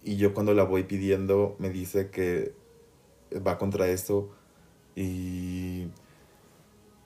Y 0.04 0.18
yo 0.18 0.34
cuando 0.34 0.54
la 0.54 0.64
voy 0.64 0.84
pidiendo 0.84 1.56
me 1.60 1.70
dice 1.70 2.10
que 2.10 2.54
va 3.46 3.58
contra 3.58 3.88
esto. 3.88 4.30
Y, 4.96 5.88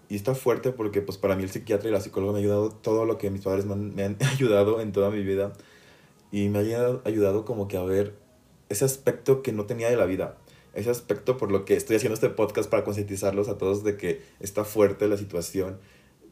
y 0.09 0.15
está 0.15 0.35
fuerte 0.35 0.71
porque 0.71 1.01
pues 1.01 1.17
para 1.17 1.35
mí 1.35 1.43
el 1.43 1.49
psiquiatra 1.49 1.89
y 1.89 1.91
la 1.91 2.01
psicóloga 2.01 2.33
me 2.33 2.39
han 2.39 2.43
ayudado 2.45 2.71
todo 2.71 3.05
lo 3.05 3.17
que 3.17 3.29
mis 3.29 3.41
padres 3.41 3.65
me 3.65 4.03
han, 4.03 4.17
ayudado 4.31 4.81
en 4.81 4.91
toda 4.91 5.09
mi 5.09 5.23
vida. 5.23 5.53
Y 6.31 6.49
me 6.49 6.59
han 6.59 7.01
ayudado 7.05 7.45
como 7.45 7.67
que 7.67 7.77
a 7.77 7.83
ver 7.83 8.15
ese 8.69 8.85
aspecto 8.85 9.41
que 9.41 9.53
no 9.53 9.65
tenía 9.65 9.89
de 9.89 9.95
la 9.95 10.05
vida 10.05 10.37
ese 10.77 10.91
aspecto 10.91 11.37
por 11.37 11.51
lo 11.51 11.65
que 11.65 11.75
estoy 11.75 11.95
haciendo 11.95 12.13
este 12.13 12.29
podcast 12.29 12.69
para 12.69 12.83
concientizarlos 12.83 13.49
a 13.49 13.57
todos 13.57 13.83
de 13.83 13.97
que 13.97 14.21
está 14.39 14.63
fuerte 14.63 15.07
la 15.07 15.17
situación 15.17 15.79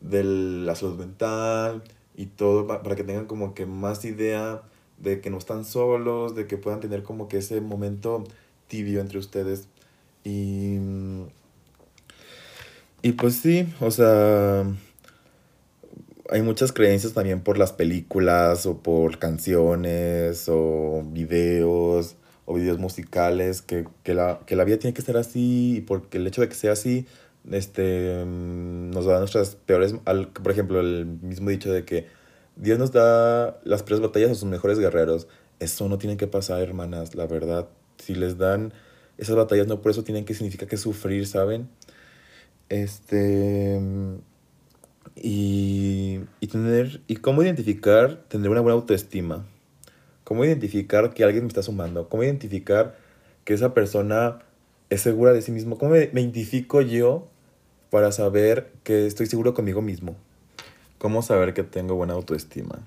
de 0.02 0.24
la 0.24 0.76
salud 0.76 1.00
mental 1.00 1.84
y 2.16 2.28
todo 2.28 2.68
para 2.68 2.96
que 2.96 3.04
tengan 3.04 3.26
como 3.26 3.56
que 3.56 3.66
más 3.66 4.06
idea 4.06 4.62
de 5.00 5.20
que 5.20 5.32
no 5.32 5.40
están 5.40 5.66
solos, 5.66 6.36
de 6.36 6.46
que 6.46 6.58
puedan 6.58 6.80
tener 6.80 7.02
como 7.02 7.28
que 7.28 7.40
ese 7.40 7.60
momento 7.60 8.24
tibio 8.68 9.02
entre 9.02 9.18
ustedes. 9.18 9.68
Y, 10.24 10.78
y 13.02 13.14
pues 13.14 13.38
sí, 13.38 13.68
o 13.82 13.90
sea, 13.90 14.64
hay 16.30 16.42
muchas 16.44 16.72
creencias 16.72 17.14
también 17.14 17.42
por 17.42 17.58
las 17.58 17.74
películas 17.74 18.68
o 18.68 18.78
por 18.78 19.18
canciones 19.18 20.46
o 20.50 21.04
videos 21.04 22.16
o 22.46 22.54
videos 22.54 22.80
musicales 22.80 23.62
que, 23.62 23.88
que, 24.04 24.14
la, 24.14 24.40
que 24.46 24.56
la 24.56 24.64
vida 24.64 24.78
tiene 24.78 24.94
que 24.94 25.02
ser 25.02 25.18
así 25.18 25.78
y 25.78 25.82
porque 25.82 26.18
el 26.18 26.28
hecho 26.28 26.42
de 26.42 26.50
que 26.50 26.56
sea 26.56 26.74
así 26.74 27.08
este, 27.52 28.24
nos 28.26 29.06
da 29.06 29.20
nuestras 29.20 29.56
peores, 29.56 29.94
por 29.94 30.52
ejemplo, 30.52 30.80
el 30.80 31.06
mismo 31.06 31.50
dicho 31.50 31.72
de 31.72 31.86
que 31.86 32.08
Dios 32.56 32.80
nos 32.80 32.92
da 32.92 33.60
las 33.64 33.84
peores 33.84 34.02
batallas 34.02 34.32
a 34.32 34.36
sus 34.36 34.46
mejores 34.46 34.80
guerreros. 34.80 35.28
Eso 35.60 35.88
no 35.90 35.98
tiene 35.98 36.18
que 36.18 36.28
pasar, 36.28 36.62
hermanas, 36.62 37.16
la 37.16 37.28
verdad. 37.28 37.68
Si 37.98 38.16
les 38.16 38.38
dan 38.38 38.74
esas 39.18 39.36
batallas 39.36 39.68
no 39.68 39.82
por 39.82 39.92
eso 39.92 40.04
tienen 40.04 40.26
que 40.26 40.34
significar 40.34 40.68
que 40.68 40.78
sufrir, 40.78 41.28
¿saben? 41.28 41.70
Este... 42.70 43.80
Y, 45.16 46.20
y 46.40 46.48
tener... 46.48 47.02
¿Y 47.08 47.18
cómo 47.18 47.44
identificar 47.44 48.24
tener 48.28 48.50
una 48.50 48.62
buena 48.62 48.76
autoestima? 48.76 49.46
¿Cómo 50.26 50.44
identificar 50.44 51.14
que 51.14 51.24
alguien 51.24 51.44
me 51.44 51.50
está 51.50 51.62
sumando? 51.62 52.10
¿Cómo 52.10 52.24
identificar 52.24 52.98
que 53.44 53.54
esa 53.54 53.76
persona 53.76 54.40
es 54.90 55.02
segura 55.02 55.34
de 55.34 55.44
sí 55.44 55.52
mismo? 55.52 55.78
¿Cómo 55.78 55.92
me, 55.92 56.10
identifico 56.14 56.82
yo 56.82 57.28
para 57.92 58.12
saber 58.12 58.72
que 58.84 59.06
estoy 59.06 59.28
seguro 59.28 59.54
conmigo 59.54 59.84
mismo? 59.84 60.16
¿Cómo 60.98 61.22
saber 61.22 61.54
que 61.54 61.62
tengo 61.62 61.94
buena 61.94 62.16
autoestima? 62.16 62.80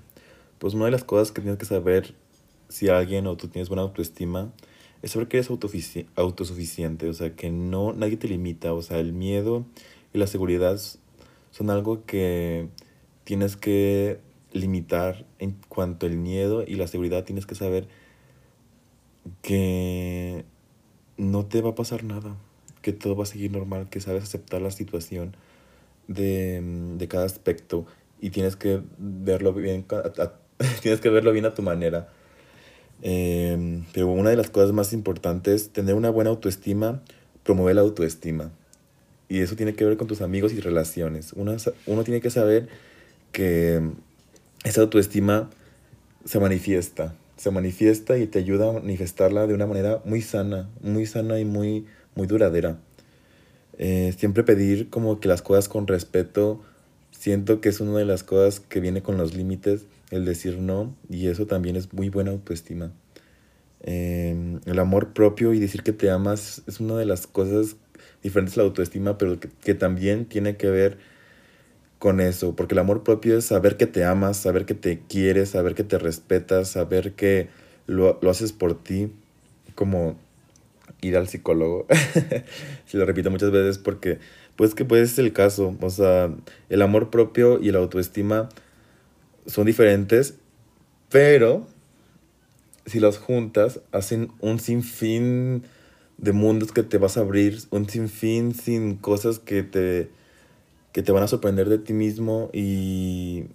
Pues 0.59 0.73
una 0.73 0.85
de 0.85 0.91
las 0.91 1.05
cosas 1.05 1.31
que 1.31 1.39
tienes 1.39 1.57
que 1.57 1.65
saber 1.65 2.13
si 2.67 2.89
alguien 2.89 3.25
o 3.25 3.37
tú 3.37 3.47
tienes 3.47 3.69
buena 3.69 3.83
autoestima 3.83 4.51
es 5.01 5.11
saber 5.11 5.29
que 5.29 5.37
eres 5.37 5.49
autosuficiente, 5.49 7.07
o 7.07 7.13
sea, 7.13 7.37
que 7.37 7.49
no 7.49 7.93
nadie 7.93 8.17
te 8.17 8.27
limita, 8.27 8.73
o 8.73 8.81
sea, 8.81 8.99
el 8.99 9.13
miedo 9.13 9.65
y 10.13 10.17
la 10.17 10.27
seguridad 10.27 10.77
son 11.51 11.69
algo 11.69 12.05
que 12.05 12.67
tienes 13.23 13.55
que 13.55 14.19
limitar 14.51 15.25
en 15.39 15.55
cuanto 15.69 16.05
al 16.05 16.15
miedo 16.15 16.63
y 16.65 16.75
la 16.75 16.87
seguridad 16.87 17.23
tienes 17.23 17.45
que 17.45 17.55
saber 17.55 17.87
que 19.41 20.45
no 21.17 21.45
te 21.45 21.61
va 21.61 21.71
a 21.71 21.75
pasar 21.75 22.03
nada, 22.03 22.35
que 22.81 22.93
todo 22.93 23.15
va 23.15 23.23
a 23.23 23.27
seguir 23.27 23.51
normal, 23.51 23.89
que 23.89 23.99
sabes 23.99 24.23
aceptar 24.23 24.61
la 24.61 24.71
situación 24.71 25.35
de, 26.07 26.61
de 26.97 27.07
cada 27.07 27.25
aspecto 27.25 27.85
y 28.21 28.31
tienes 28.31 28.55
que 28.55 28.81
verlo 28.97 29.53
bien, 29.53 29.85
tienes 30.81 30.99
que 30.99 31.09
verlo 31.09 31.31
bien 31.31 31.45
a 31.45 31.53
tu 31.53 31.61
manera. 31.61 32.09
Em, 33.01 33.85
pero 33.93 34.07
una 34.07 34.29
de 34.29 34.35
las 34.35 34.49
cosas 34.49 34.73
más 34.73 34.91
importantes, 34.93 35.69
tener 35.69 35.95
una 35.95 36.09
buena 36.09 36.29
autoestima, 36.31 37.01
promover 37.43 37.75
la 37.75 37.81
autoestima. 37.81 38.51
Y 39.29 39.39
eso 39.39 39.55
tiene 39.55 39.73
que 39.75 39.85
ver 39.85 39.97
con 39.97 40.07
tus 40.07 40.21
amigos 40.21 40.53
y 40.53 40.59
relaciones. 40.59 41.33
Uno, 41.33 41.55
uno 41.85 42.03
tiene 42.03 42.19
que 42.19 42.29
saber 42.29 42.67
que 43.31 43.81
esa 44.63 44.81
autoestima 44.81 45.49
se 46.25 46.39
manifiesta. 46.39 47.15
Se 47.37 47.51
manifiesta 47.51 48.17
y 48.17 48.27
te 48.27 48.39
ayuda 48.39 48.69
a 48.69 48.73
manifestarla 48.73 49.47
de 49.47 49.53
una 49.53 49.65
manera 49.65 50.01
muy 50.05 50.21
sana, 50.21 50.69
muy 50.81 51.05
sana 51.05 51.39
y 51.39 51.45
muy, 51.45 51.85
muy 52.15 52.27
duradera. 52.27 52.79
Eh, 53.77 54.13
siempre 54.17 54.43
pedir 54.43 54.89
como 54.89 55.21
que 55.21 55.29
las 55.29 55.41
cosas 55.41 55.69
con 55.69 55.87
respeto, 55.87 56.61
siento 57.11 57.61
que 57.61 57.69
es 57.69 57.79
una 57.79 57.97
de 57.97 58.05
las 58.05 58.23
cosas 58.23 58.59
que 58.59 58.81
viene 58.81 59.01
con 59.01 59.17
los 59.17 59.33
límites 59.33 59.85
el 60.11 60.25
decir 60.25 60.57
no, 60.57 60.95
y 61.09 61.27
eso 61.27 61.45
también 61.45 61.75
es 61.75 61.93
muy 61.93 62.09
buena 62.09 62.31
autoestima. 62.31 62.91
Em, 63.81 64.59
el 64.65 64.79
amor 64.79 65.13
propio 65.13 65.53
y 65.53 65.59
decir 65.59 65.83
que 65.83 65.93
te 65.93 66.09
amas 66.09 66.63
es 66.67 66.79
una 66.79 66.97
de 66.97 67.05
las 67.05 67.27
cosas 67.27 67.77
diferentes 68.21 68.57
a 68.57 68.61
la 68.61 68.67
autoestima, 68.67 69.17
pero 69.17 69.39
que, 69.39 69.49
que, 69.49 69.73
también 69.73 70.25
tiene 70.25 70.57
que 70.57 70.69
ver 70.69 70.97
con 71.99 72.21
eso, 72.21 72.55
porque 72.55 72.73
el 72.73 72.79
amor 72.79 73.03
propio 73.03 73.37
es 73.37 73.45
saber 73.45 73.77
que 73.77 73.85
te 73.85 74.05
amas, 74.05 74.37
saber 74.37 74.65
que 74.65 74.73
te 74.73 75.01
quieres, 75.07 75.49
saber 75.49 75.75
que 75.75 75.83
te 75.83 75.99
respetas, 75.99 76.69
saber 76.69 77.13
que 77.13 77.49
lo, 77.87 78.17
lo 78.21 78.29
haces 78.29 78.53
por 78.53 78.81
ti, 78.81 79.11
como 79.75 80.17
ir 81.01 81.17
al 81.17 81.27
psicólogo. 81.27 81.85
Se 82.85 82.97
lo 82.97 83.05
repito 83.05 83.29
muchas 83.29 83.51
veces 83.51 83.77
porque, 83.77 84.19
pues 84.55 84.73
que 84.75 84.85
pues 84.85 85.11
es 85.11 85.19
el 85.19 85.33
caso, 85.33 85.75
o 85.81 85.89
sea, 85.89 86.33
el 86.69 86.81
amor 86.81 87.09
propio 87.09 87.59
y 87.61 87.71
la 87.71 87.79
autoestima 87.79 88.49
son 89.45 89.65
diferentes, 89.65 90.35
pero 91.09 91.67
si 92.85 92.99
las 92.99 93.17
juntas, 93.17 93.81
hacen 93.91 94.31
un 94.39 94.59
sinfín 94.59 95.63
de 96.17 96.31
mundos 96.31 96.71
que 96.71 96.83
te 96.83 96.97
vas 96.97 97.17
a 97.17 97.21
abrir, 97.21 97.59
un 97.69 97.87
sinfín 97.87 98.53
sin 98.53 98.95
cosas 98.95 99.39
que 99.39 99.63
te, 99.63 100.09
que 100.91 101.03
te 101.03 101.11
van 101.11 101.23
a 101.23 101.27
sorprender 101.27 101.69
de 101.69 101.77
ti 101.77 101.93
mismo 101.93 102.49
y, 102.53 103.45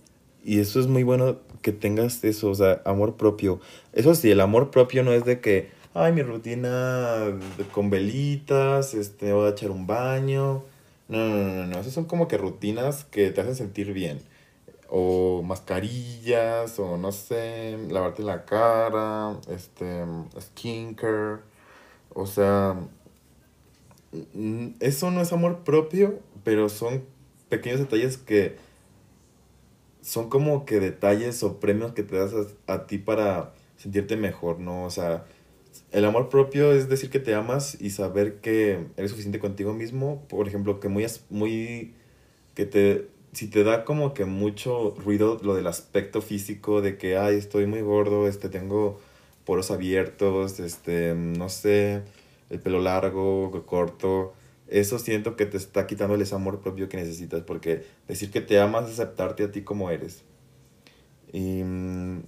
y 0.44 0.60
eso 0.60 0.80
es 0.80 0.86
muy 0.86 1.02
bueno 1.02 1.38
que 1.62 1.72
tengas 1.72 2.22
eso, 2.24 2.50
o 2.50 2.54
sea, 2.54 2.82
amor 2.84 3.16
propio. 3.16 3.60
Eso 3.92 4.14
sí, 4.14 4.30
el 4.30 4.40
amor 4.40 4.70
propio 4.70 5.02
no 5.02 5.12
es 5.12 5.24
de 5.24 5.40
que, 5.40 5.70
ay, 5.94 6.12
mi 6.12 6.22
rutina 6.22 7.38
con 7.72 7.90
velitas, 7.90 8.94
este, 8.94 9.32
voy 9.32 9.46
a 9.46 9.50
echar 9.50 9.70
un 9.70 9.86
baño. 9.86 10.62
No, 11.08 11.18
no, 11.18 11.36
no, 11.36 11.54
no, 11.54 11.66
no, 11.66 11.78
esas 11.78 11.92
son 11.92 12.04
como 12.04 12.28
que 12.28 12.38
rutinas 12.38 13.04
que 13.04 13.30
te 13.30 13.40
hacen 13.40 13.56
sentir 13.56 13.92
bien 13.92 14.20
o 14.88 15.42
mascarillas, 15.42 16.78
o 16.78 16.96
no 16.96 17.10
sé, 17.12 17.76
lavarte 17.90 18.22
la 18.22 18.44
cara, 18.44 19.36
este, 19.48 20.04
skincare, 20.40 21.40
o 22.14 22.26
sea, 22.26 22.76
eso 24.80 25.10
no 25.10 25.20
es 25.20 25.32
amor 25.32 25.64
propio, 25.64 26.20
pero 26.44 26.68
son 26.68 27.02
pequeños 27.48 27.80
detalles 27.80 28.16
que 28.18 28.56
son 30.02 30.28
como 30.28 30.66
que 30.66 30.80
detalles 30.80 31.42
o 31.42 31.60
premios 31.60 31.92
que 31.92 32.02
te 32.02 32.16
das 32.16 32.32
a, 32.66 32.86
ti 32.86 32.98
para 32.98 33.54
sentirte 33.76 34.16
mejor, 34.16 34.60
¿no? 34.60 34.84
O 34.84 34.90
sea, 34.90 35.24
el 35.92 36.04
amor 36.04 36.28
propio 36.28 36.72
es 36.72 36.88
decir 36.88 37.10
que 37.10 37.20
te 37.20 37.34
amas 37.34 37.80
y 37.80 37.90
saber 37.90 38.40
que 38.40 38.86
eres 38.96 39.10
suficiente 39.10 39.38
contigo 39.38 39.72
mismo, 39.72 40.22
por 40.28 40.46
ejemplo, 40.46 40.78
que 40.80 40.88
muy, 40.88 41.06
muy 41.30 41.94
que 42.54 42.66
te 42.66 43.14
si 43.34 43.48
te 43.48 43.64
da 43.64 43.84
como 43.84 44.14
que 44.14 44.24
mucho 44.24 44.94
ruido 44.96 45.40
lo 45.42 45.54
del 45.54 45.66
aspecto 45.66 46.22
físico 46.22 46.80
de 46.80 46.96
que, 46.96 47.16
ay, 47.16 47.36
estoy 47.36 47.66
muy 47.66 47.80
gordo, 47.80 48.28
este, 48.28 48.48
tengo 48.48 49.00
poros 49.44 49.70
abiertos, 49.70 50.60
este, 50.60 51.14
no 51.14 51.48
sé, 51.48 52.02
el 52.50 52.60
pelo 52.60 52.80
largo, 52.80 53.64
corto, 53.66 54.34
eso 54.68 54.98
siento 54.98 55.36
que 55.36 55.46
te 55.46 55.56
está 55.56 55.86
quitando 55.86 56.14
ese 56.14 56.34
amor 56.34 56.60
propio 56.60 56.88
que 56.88 56.96
necesitas, 56.96 57.42
porque 57.42 57.84
decir 58.08 58.30
que 58.30 58.40
te 58.40 58.58
amas 58.58 58.86
es 58.86 58.98
aceptarte 58.98 59.44
a 59.44 59.52
ti 59.52 59.62
como 59.62 59.90
eres. 59.90 60.22
Y 61.32 61.62
mm, 61.62 62.22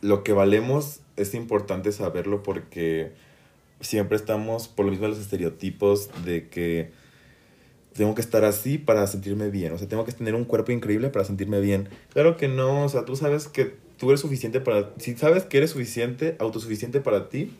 lo 0.00 0.24
que 0.24 0.32
valemos 0.32 1.00
es 1.16 1.34
importante 1.34 1.92
saberlo 1.92 2.42
porque 2.42 3.12
siempre 3.80 4.16
estamos 4.16 4.68
por 4.68 4.86
lo 4.86 4.90
mismo 4.90 5.08
los 5.08 5.18
estereotipos 5.18 6.10
de 6.24 6.48
que 6.48 6.90
tengo 7.92 8.14
que 8.14 8.22
estar 8.22 8.44
así 8.44 8.78
para 8.78 9.06
sentirme 9.06 9.50
bien, 9.50 9.72
o 9.72 9.78
sea, 9.78 9.86
tengo 9.86 10.04
que 10.04 10.12
tener 10.12 10.34
un 10.34 10.44
cuerpo 10.44 10.72
increíble 10.72 11.10
para 11.10 11.24
sentirme 11.24 11.60
bien. 11.60 11.88
Claro 12.12 12.36
que 12.36 12.48
no, 12.48 12.84
o 12.84 12.88
sea, 12.88 13.04
tú 13.04 13.16
sabes 13.16 13.48
que 13.48 13.74
tú 13.98 14.08
eres 14.08 14.20
suficiente 14.20 14.60
para, 14.60 14.90
si 14.98 15.14
sabes 15.16 15.44
que 15.44 15.58
eres 15.58 15.70
suficiente, 15.70 16.36
autosuficiente 16.38 17.00
para 17.00 17.28
ti, 17.28 17.54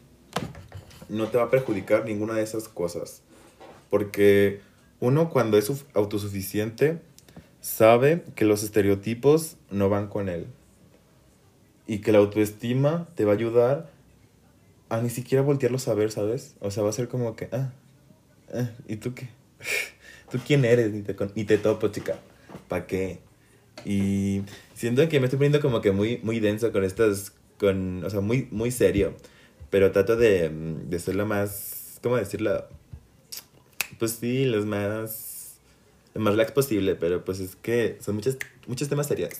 no 1.08 1.28
te 1.28 1.36
va 1.36 1.44
a 1.44 1.50
perjudicar 1.50 2.06
ninguna 2.06 2.34
de 2.34 2.42
esas 2.42 2.68
cosas. 2.68 3.22
Porque 3.92 4.62
uno 5.00 5.28
cuando 5.28 5.58
es 5.58 5.70
autosuficiente 5.92 6.98
sabe 7.60 8.24
que 8.34 8.46
los 8.46 8.62
estereotipos 8.62 9.58
no 9.70 9.90
van 9.90 10.08
con 10.08 10.30
él. 10.30 10.46
Y 11.86 11.98
que 11.98 12.10
la 12.10 12.16
autoestima 12.16 13.06
te 13.16 13.26
va 13.26 13.32
a 13.32 13.34
ayudar 13.34 13.90
a 14.88 15.02
ni 15.02 15.10
siquiera 15.10 15.42
voltearlo 15.42 15.76
a 15.86 15.92
ver, 15.92 16.10
¿sabes? 16.10 16.56
O 16.60 16.70
sea, 16.70 16.82
va 16.82 16.88
a 16.88 16.94
ser 16.94 17.08
como 17.08 17.36
que, 17.36 17.50
ah, 17.52 17.74
ah 18.54 18.70
¿y 18.88 18.96
tú 18.96 19.12
qué? 19.12 19.28
¿tú 20.30 20.38
quién 20.46 20.64
eres? 20.64 20.90
Ni 20.90 21.02
te, 21.02 21.14
ni 21.34 21.44
te 21.44 21.58
topo, 21.58 21.88
chica. 21.88 22.16
¿Para 22.68 22.86
qué? 22.86 23.18
Y 23.84 24.40
siento 24.72 25.06
que 25.10 25.20
me 25.20 25.26
estoy 25.26 25.36
poniendo 25.36 25.60
como 25.60 25.82
que 25.82 25.92
muy, 25.92 26.18
muy 26.22 26.40
denso 26.40 26.72
con 26.72 26.82
estas, 26.82 27.34
con, 27.58 28.02
o 28.02 28.08
sea, 28.08 28.22
muy, 28.22 28.48
muy 28.50 28.70
serio. 28.70 29.16
Pero 29.68 29.92
trato 29.92 30.16
de, 30.16 30.48
de 30.48 30.98
ser 30.98 31.14
lo 31.14 31.26
más, 31.26 31.98
¿cómo 32.02 32.16
decirlo? 32.16 32.68
Pues 34.02 34.18
sí, 34.18 34.46
los 34.46 34.66
más, 34.66 35.60
lo 36.12 36.22
más 36.22 36.32
relax 36.32 36.50
posible, 36.50 36.96
pero 36.96 37.24
pues 37.24 37.38
es 37.38 37.54
que 37.54 37.98
son 38.00 38.16
muchos, 38.16 38.36
muchos 38.66 38.88
temas 38.88 39.06
serios. 39.06 39.30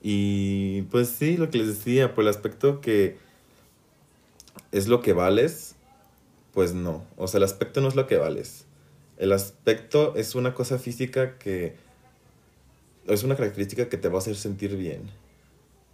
Y 0.00 0.82
pues 0.82 1.08
sí, 1.08 1.36
lo 1.36 1.50
que 1.50 1.58
les 1.58 1.66
decía, 1.66 2.14
por 2.14 2.22
el 2.22 2.28
aspecto 2.28 2.80
que 2.80 3.16
es 4.70 4.86
lo 4.86 5.02
que 5.02 5.14
vales, 5.14 5.74
pues 6.52 6.74
no. 6.74 7.04
O 7.16 7.26
sea, 7.26 7.38
el 7.38 7.42
aspecto 7.42 7.80
no 7.80 7.88
es 7.88 7.96
lo 7.96 8.06
que 8.06 8.18
vales. 8.18 8.66
El 9.16 9.32
aspecto 9.32 10.14
es 10.14 10.36
una 10.36 10.54
cosa 10.54 10.78
física 10.78 11.36
que 11.36 11.74
es 13.08 13.24
una 13.24 13.34
característica 13.34 13.88
que 13.88 13.96
te 13.96 14.08
va 14.08 14.14
a 14.14 14.18
hacer 14.18 14.36
sentir 14.36 14.76
bien. 14.76 15.10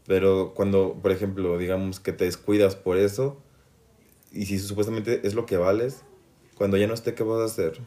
Pero 0.07 0.53
cuando, 0.55 0.99
por 1.01 1.11
ejemplo, 1.11 1.57
digamos 1.57 2.01
que 2.01 2.13
te 2.13 2.27
descuidas 2.27 2.77
por 2.77 2.99
eso, 2.99 3.41
y 4.31 4.45
si 4.45 4.59
supuestamente 4.59 5.27
es 5.27 5.33
lo 5.33 5.47
que 5.47 5.57
vales, 5.57 6.03
cuando 6.61 6.77
ya 6.77 6.87
no 6.87 6.93
esté, 6.93 7.15
¿qué 7.15 7.23
vas 7.23 7.41
a 7.41 7.45
hacer? 7.47 7.81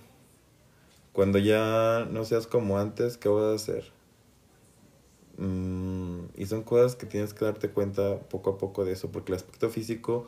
Cuando 1.12 1.38
ya 1.38 2.08
no 2.10 2.26
seas 2.26 2.48
como 2.48 2.80
antes, 2.80 3.18
¿qué 3.18 3.30
vas 3.30 3.44
a 3.44 3.54
hacer? 3.54 3.92
Mm, 5.38 6.22
y 6.36 6.48
son 6.48 6.64
cosas 6.64 6.96
que 6.96 7.06
tienes 7.06 7.36
que 7.36 7.46
darte 7.46 7.70
cuenta 7.70 8.22
poco 8.30 8.50
a 8.50 8.58
poco 8.58 8.84
de 8.84 8.94
eso, 8.94 9.12
porque 9.12 9.32
el 9.32 9.36
aspecto 9.36 9.70
físico 9.70 10.26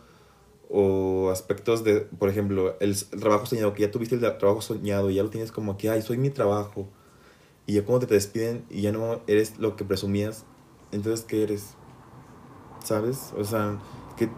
o 0.70 1.32
aspectos 1.32 1.84
de, 1.84 2.02
por 2.02 2.30
ejemplo, 2.30 2.76
el, 2.82 2.96
trabajo 3.20 3.48
soñado, 3.48 3.74
que 3.74 3.82
ya 3.82 3.90
tuviste 3.90 4.14
el 4.14 4.22
trabajo 4.38 4.62
soñado 4.62 5.10
y 5.10 5.16
ya 5.16 5.24
lo 5.24 5.32
tienes 5.32 5.52
como 5.52 5.76
que, 5.76 5.90
ay, 5.90 6.04
soy 6.04 6.20
mi 6.20 6.30
trabajo. 6.30 6.88
Y 7.66 7.74
ya 7.74 7.84
cuando 7.84 8.06
te 8.06 8.14
despiden 8.14 8.64
y 8.70 8.82
ya 8.84 8.92
no 8.92 9.22
eres 9.26 9.58
lo 9.58 9.76
que 9.76 9.86
presumías, 9.86 10.46
entonces, 10.92 11.26
¿qué 11.26 11.42
eres? 11.42 11.74
¿Sabes? 12.84 13.34
O 13.40 13.44
sea, 13.44 13.80
que, 14.18 14.30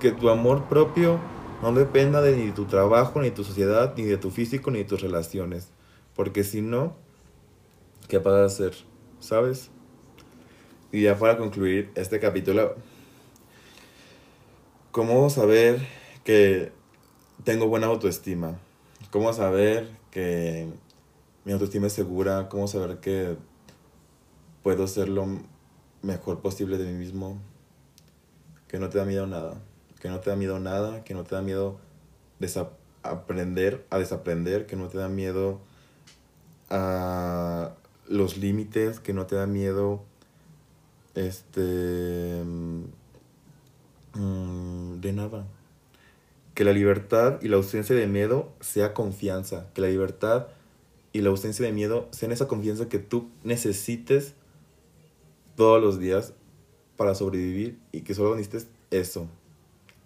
que 0.00 0.12
tu 0.12 0.28
amor 0.28 0.68
propio 0.68 1.18
No 1.62 1.72
dependa 1.72 2.20
de 2.20 2.36
ni 2.36 2.52
tu 2.52 2.66
trabajo, 2.66 3.22
ni 3.22 3.30
tu 3.30 3.44
sociedad, 3.44 3.94
ni 3.96 4.04
de 4.04 4.18
tu 4.18 4.30
físico, 4.30 4.70
ni 4.70 4.78
de 4.78 4.84
tus 4.84 5.00
relaciones. 5.00 5.68
Porque 6.14 6.44
si 6.44 6.60
no, 6.60 6.96
¿qué 8.08 8.18
vas 8.18 8.34
a 8.34 8.44
hacer? 8.44 8.74
¿Sabes? 9.20 9.70
Y 10.92 11.02
ya 11.02 11.18
para 11.18 11.36
concluir 11.36 11.90
este 11.94 12.20
capítulo, 12.20 12.76
¿cómo 14.92 15.28
saber 15.30 15.80
que 16.22 16.72
tengo 17.42 17.66
buena 17.66 17.88
autoestima? 17.88 18.58
¿Cómo 19.10 19.32
saber 19.32 19.88
que 20.10 20.68
mi 21.44 21.52
autoestima 21.52 21.88
es 21.88 21.92
segura? 21.94 22.48
¿Cómo 22.48 22.68
saber 22.68 22.98
que 23.00 23.36
puedo 24.62 24.86
ser 24.86 25.08
lo 25.08 25.26
mejor 26.02 26.40
posible 26.40 26.78
de 26.78 26.92
mí 26.92 26.98
mismo? 26.98 27.40
Que 28.68 28.78
no 28.78 28.88
te 28.88 28.98
da 28.98 29.04
miedo 29.04 29.26
nada. 29.26 29.60
Que 30.04 30.10
no 30.10 30.20
te 30.20 30.28
da 30.28 30.36
miedo 30.36 30.60
nada. 30.60 31.02
Que 31.02 31.14
no 31.14 31.24
te 31.24 31.34
da 31.34 31.40
miedo 31.40 31.78
aprender 33.02 33.86
a 33.88 33.98
desaprender. 33.98 34.66
Que 34.66 34.76
no 34.76 34.88
te 34.88 34.98
da 34.98 35.08
miedo 35.08 35.62
a 36.68 37.72
los 38.06 38.36
límites. 38.36 39.00
Que 39.00 39.14
no 39.14 39.24
te 39.24 39.34
da 39.34 39.46
miedo 39.46 40.04
este... 41.14 42.42
Mm, 44.12 45.00
de 45.00 45.12
nada. 45.14 45.46
Que 46.52 46.64
la 46.64 46.72
libertad 46.72 47.40
y 47.40 47.48
la 47.48 47.56
ausencia 47.56 47.96
de 47.96 48.06
miedo 48.06 48.52
sea 48.60 48.92
confianza. 48.92 49.68
Que 49.72 49.80
la 49.80 49.88
libertad 49.88 50.48
y 51.14 51.22
la 51.22 51.30
ausencia 51.30 51.64
de 51.64 51.72
miedo 51.72 52.08
sean 52.10 52.30
esa 52.30 52.46
confianza 52.46 52.90
que 52.90 52.98
tú 52.98 53.30
necesites 53.42 54.34
todos 55.56 55.80
los 55.80 55.98
días 55.98 56.34
para 56.98 57.14
sobrevivir 57.14 57.78
y 57.90 58.02
que 58.02 58.12
solo 58.12 58.36
necesites 58.36 58.68
eso. 58.90 59.30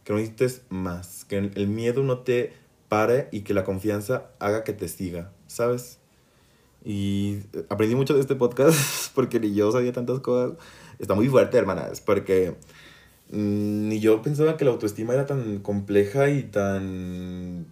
Que 0.09 0.15
no 0.15 0.21
necesites 0.21 0.63
más. 0.71 1.27
Que 1.27 1.37
el 1.37 1.69
miedo 1.69 2.03
no 2.03 2.21
te 2.21 2.55
pare 2.89 3.29
y 3.31 3.43
que 3.43 3.53
la 3.53 3.65
confianza 3.65 4.31
haga 4.39 4.65
que 4.65 4.73
te 4.73 4.89
siga. 4.89 5.33
¿Sabes? 5.49 5.99
Y 6.83 7.41
aprendí 7.69 7.95
mucho 7.95 8.15
de 8.15 8.21
este 8.21 8.35
podcast 8.35 8.79
porque 9.15 9.39
ni 9.39 9.53
yo 9.53 9.71
sabía 9.71 9.93
tantas 9.93 10.21
cosas 10.21 10.57
está 10.99 11.15
muy 11.15 11.29
fuerte, 11.29 11.59
hermanas, 11.59 12.01
porque 12.01 12.55
mm, 13.31 13.89
ni 13.89 14.01
yo 14.01 14.23
pensaba 14.23 14.57
que 14.57 14.65
la 14.65 14.71
autoestima 14.71 15.13
era 15.13 15.27
tan 15.27 15.59
compleja 15.59 16.31
y 16.31 16.45
tan 16.45 17.67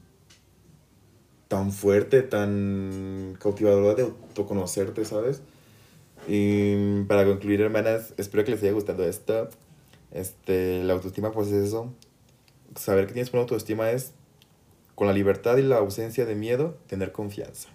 tan 1.48 1.72
fuerte, 1.72 2.22
tan 2.22 3.36
cautivadora 3.40 3.94
de 3.94 4.02
autoconocerte, 4.02 5.04
¿sabes? 5.04 5.40
Y 6.28 7.04
para 7.04 7.24
concluir, 7.24 7.62
hermanas, 7.62 8.14
espero 8.18 8.44
que 8.44 8.50
les 8.50 8.62
haya 8.62 8.72
gustado 8.72 9.04
esto. 9.04 9.48
Este, 10.10 10.82
la 10.84 10.92
autoestima 10.94 11.30
pues 11.32 11.48
es 11.48 11.68
eso. 11.68 11.94
Saber 12.76 13.06
que 13.06 13.14
tienes 13.14 13.32
buena 13.32 13.42
autoestima 13.42 13.90
es 13.90 14.12
con 14.94 15.06
la 15.06 15.12
libertad 15.12 15.56
y 15.56 15.62
la 15.62 15.78
ausencia 15.78 16.24
de 16.24 16.34
miedo, 16.34 16.76
tener 16.86 17.12
confianza. 17.12 17.68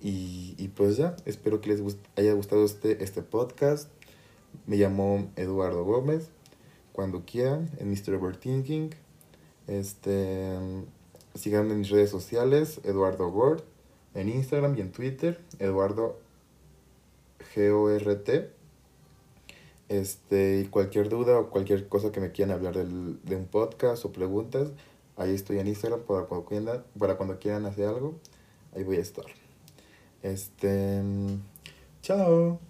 Y, 0.00 0.54
y 0.58 0.68
pues 0.68 0.96
ya, 0.96 1.16
espero 1.24 1.60
que 1.60 1.70
les 1.70 1.96
haya 2.16 2.32
gustado 2.32 2.64
este, 2.64 3.02
este 3.02 3.22
podcast. 3.22 3.90
Me 4.66 4.76
llamo 4.76 5.30
Eduardo 5.36 5.84
Gómez. 5.84 6.30
Cuando 6.92 7.24
quieran, 7.24 7.70
en 7.78 7.90
Mr. 7.90 8.14
Overthinking. 8.14 8.94
Este, 9.66 10.58
síganme 11.34 11.72
en 11.72 11.78
mis 11.80 11.90
redes 11.90 12.10
sociales, 12.10 12.80
Eduardo 12.84 13.28
Word, 13.28 13.62
en 14.14 14.28
Instagram 14.28 14.76
y 14.76 14.80
en 14.80 14.90
Twitter, 14.90 15.40
Eduardo 15.58 16.18
G-O-R-T. 17.54 18.59
Este, 19.90 20.60
y 20.60 20.66
cualquier 20.66 21.08
duda 21.08 21.40
o 21.40 21.50
cualquier 21.50 21.88
cosa 21.88 22.12
que 22.12 22.20
me 22.20 22.30
quieran 22.30 22.54
hablar 22.54 22.76
del, 22.76 23.20
de 23.24 23.34
un 23.34 23.46
podcast 23.46 24.04
o 24.04 24.12
preguntas, 24.12 24.70
ahí 25.16 25.34
estoy 25.34 25.58
en 25.58 25.66
Instagram 25.66 26.02
para 26.02 26.26
cuando 26.26 26.46
quieran, 26.46 26.84
para 26.96 27.16
cuando 27.16 27.40
quieran 27.40 27.66
hacer 27.66 27.88
algo, 27.88 28.14
ahí 28.74 28.84
voy 28.84 28.98
a 28.98 29.00
estar. 29.00 29.26
Este, 30.22 31.02
chao. 32.02 32.69